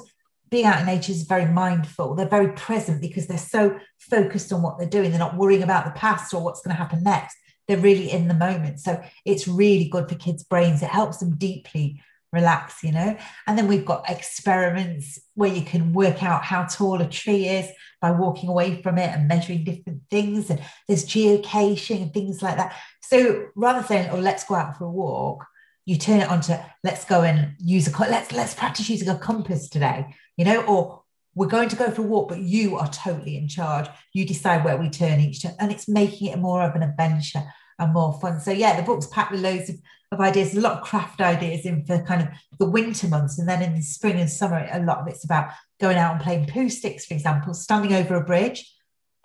[0.54, 2.14] being out in nature is very mindful.
[2.14, 5.10] They're very present because they're so focused on what they're doing.
[5.10, 7.36] They're not worrying about the past or what's going to happen next.
[7.66, 8.78] They're really in the moment.
[8.78, 10.80] So it's really good for kids' brains.
[10.80, 12.00] It helps them deeply
[12.32, 13.16] relax, you know.
[13.48, 17.68] And then we've got experiments where you can work out how tall a tree is
[18.00, 20.50] by walking away from it and measuring different things.
[20.50, 22.76] And there's geocaching and things like that.
[23.02, 25.44] So rather than oh, let's go out for a walk,
[25.84, 29.68] you turn it onto let's go and use a let's let's practice using a compass
[29.68, 31.02] today, you know, or
[31.34, 33.88] we're going to go for a walk, but you are totally in charge.
[34.12, 37.42] You decide where we turn each turn, and it's making it more of an adventure
[37.78, 38.40] and more fun.
[38.40, 39.76] So yeah, the book's packed with loads of,
[40.12, 42.28] of ideas, a lot of craft ideas in for kind of
[42.58, 45.50] the winter months, and then in the spring and summer, a lot of it's about
[45.80, 48.70] going out and playing Poohsticks, for example, standing over a bridge.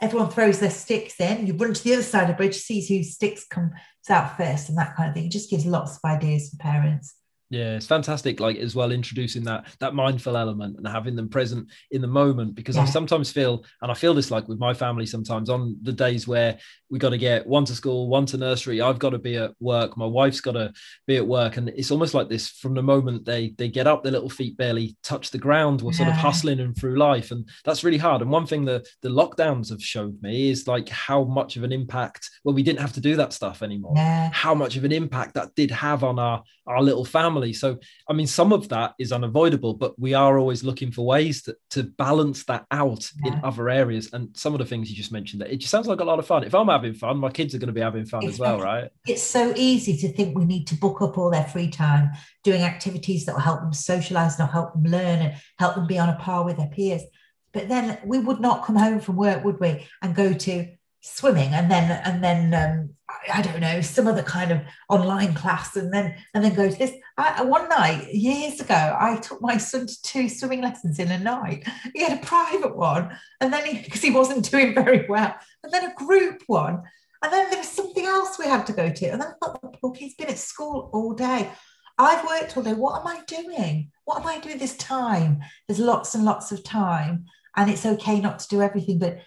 [0.02, 1.46] Everyone throws their sticks in.
[1.46, 3.74] You run to the other side of the bridge, sees whose sticks comes
[4.10, 5.26] out first, and that kind of thing.
[5.26, 7.14] It just gives lots of ideas for parents.
[7.50, 8.40] Yeah, it's fantastic.
[8.40, 12.54] Like as well, introducing that that mindful element and having them present in the moment.
[12.54, 12.84] Because yeah.
[12.84, 12.94] I mm.
[12.94, 16.60] sometimes feel, and I feel this like with my family sometimes on the days where
[16.92, 18.82] we got to get one to school, one to nursery.
[18.82, 19.98] I've got to be at work.
[19.98, 20.74] My wife's got to
[21.08, 24.04] be at work, and it's almost like this from the moment they they get up,
[24.04, 25.82] their little feet barely touch the ground.
[25.82, 25.98] We're yeah.
[25.98, 28.22] sort of hustling them through life, and that's really hard.
[28.22, 31.72] And one thing the the lockdowns have showed me is like how much of an
[31.72, 32.30] impact.
[32.44, 33.94] Well, we didn't have to do that stuff anymore.
[33.96, 34.30] Yeah.
[34.32, 37.39] How much of an impact that did have on our our little family.
[37.54, 37.80] So,
[38.10, 41.56] I mean, some of that is unavoidable, but we are always looking for ways to,
[41.72, 43.34] to balance that out yeah.
[43.34, 44.14] in other areas.
[44.14, 46.20] And some of the things you just mentioned, that it just sounds like a lot
[46.20, 46.44] of fun.
[46.44, 48.90] If I'm having fun, my kids are going to be having fun as well, right?
[49.08, 52.12] It's so easy to think we need to book up all their free time
[52.44, 56.00] doing activities that will help them socialize and help them learn and help them be
[56.00, 57.04] on a par with their peers.
[57.52, 60.68] But then we would not come home from work, would we, and go to
[61.02, 62.90] swimming and then and then um,
[63.34, 66.78] I don't know some other kind of online class and then and then go to
[66.78, 66.92] this.
[67.18, 71.20] I, one night years ago, I took my son to two swimming lessons in a
[71.20, 71.68] night.
[71.94, 75.74] He had a private one, and then he because he wasn't doing very well, and
[75.74, 76.84] then a group one,
[77.24, 79.82] and then there was something else we had to go to, and then I thought,
[79.82, 81.50] poor he's been at school all day.
[81.98, 82.74] I've worked all day.
[82.74, 83.92] What am I doing?
[84.06, 85.42] What am I doing this time?
[85.68, 87.26] There's lots and lots of time,
[87.56, 89.20] and it's okay not to do everything, but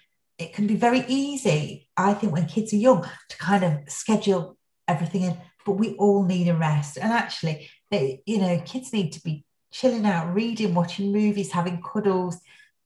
[0.42, 4.56] it can be very easy, I think, when kids are young to kind of schedule
[4.88, 6.98] everything in, but we all need a rest.
[6.98, 11.82] And actually, they, you know, kids need to be chilling out, reading, watching movies, having
[11.82, 12.38] cuddles,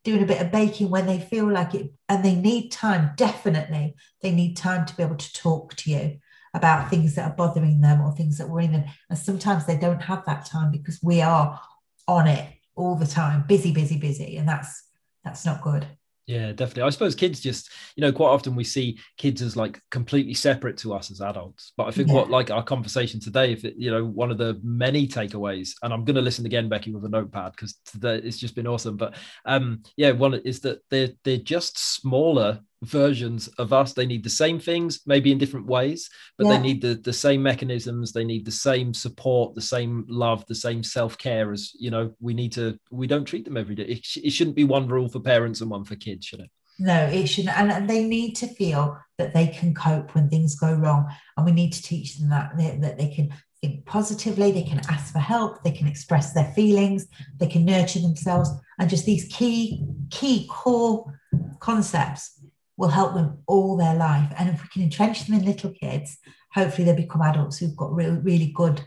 [0.05, 1.93] doing a bit of baking when they feel like it.
[2.09, 3.97] And they need time, definitely.
[4.23, 6.19] They need time to be able to talk to you
[6.55, 8.85] about things that are bothering them or things that worry them.
[9.11, 11.61] And sometimes they don't have that time because we are
[12.07, 14.37] on it all the time, busy, busy, busy.
[14.37, 14.85] And that's
[15.25, 15.87] that's not good.
[16.27, 16.83] Yeah, definitely.
[16.83, 20.77] I suppose kids just, you know, quite often we see kids as like completely separate
[20.79, 21.73] to us as adults.
[21.77, 22.15] But I think yeah.
[22.15, 25.93] what like our conversation today, if it, you know, one of the many takeaways, and
[25.93, 28.97] I'm going to listen again, Becky, with a notepad because today it's just been awesome.
[28.97, 29.15] But
[29.45, 33.93] um, yeah, one is that they're they're just smaller versions of us.
[33.93, 36.57] They need the same things, maybe in different ways, but yeah.
[36.57, 38.13] they need the, the same mechanisms.
[38.13, 42.13] They need the same support, the same love, the same self care as, you know,
[42.21, 43.85] we need to, we don't treat them every day.
[43.85, 46.51] It, sh- it shouldn't be one rule for parents and one for kids, should it?
[46.79, 47.57] No, it shouldn't.
[47.57, 51.07] And, and they need to feel that they can cope when things go wrong.
[51.37, 54.81] And we need to teach them that, they, that they can think positively, they can
[54.91, 57.07] ask for help, they can express their feelings,
[57.39, 58.51] they can nurture themselves.
[58.79, 61.19] And just these key, key core
[61.61, 62.36] concepts
[62.77, 64.33] will help them all their life.
[64.39, 66.19] And if we can entrench them in little kids,
[66.53, 68.83] hopefully they become adults who've got really, really good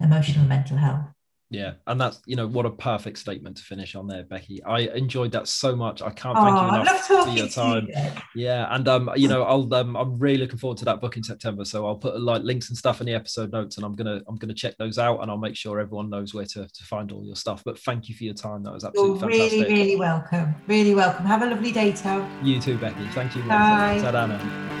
[0.00, 1.13] emotional and mental health.
[1.50, 4.62] Yeah, and that's you know what a perfect statement to finish on there, Becky.
[4.64, 6.02] I enjoyed that so much.
[6.02, 7.86] I can't thank oh, you enough for your time.
[7.86, 8.44] You.
[8.44, 11.22] Yeah, and um, you know, I'll um, I'm really looking forward to that book in
[11.22, 11.64] September.
[11.64, 14.36] So I'll put like links and stuff in the episode notes, and I'm gonna I'm
[14.36, 17.24] gonna check those out, and I'll make sure everyone knows where to, to find all
[17.24, 17.62] your stuff.
[17.64, 18.62] But thank you for your time.
[18.64, 19.68] That was absolutely You're fantastic.
[19.68, 20.54] Really, really welcome.
[20.66, 21.26] Really welcome.
[21.26, 22.28] Have a lovely day, Tom.
[22.42, 23.06] You too, Becky.
[23.08, 23.42] Thank you.
[23.42, 24.00] Bye.
[24.02, 24.73] Ta-da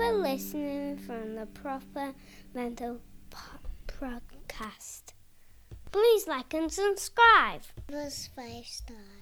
[0.00, 2.14] for listening from the Proper
[2.54, 3.02] Mental
[3.86, 5.12] Podcast.
[5.92, 7.60] Please like and subscribe.
[8.34, 9.19] Five stars.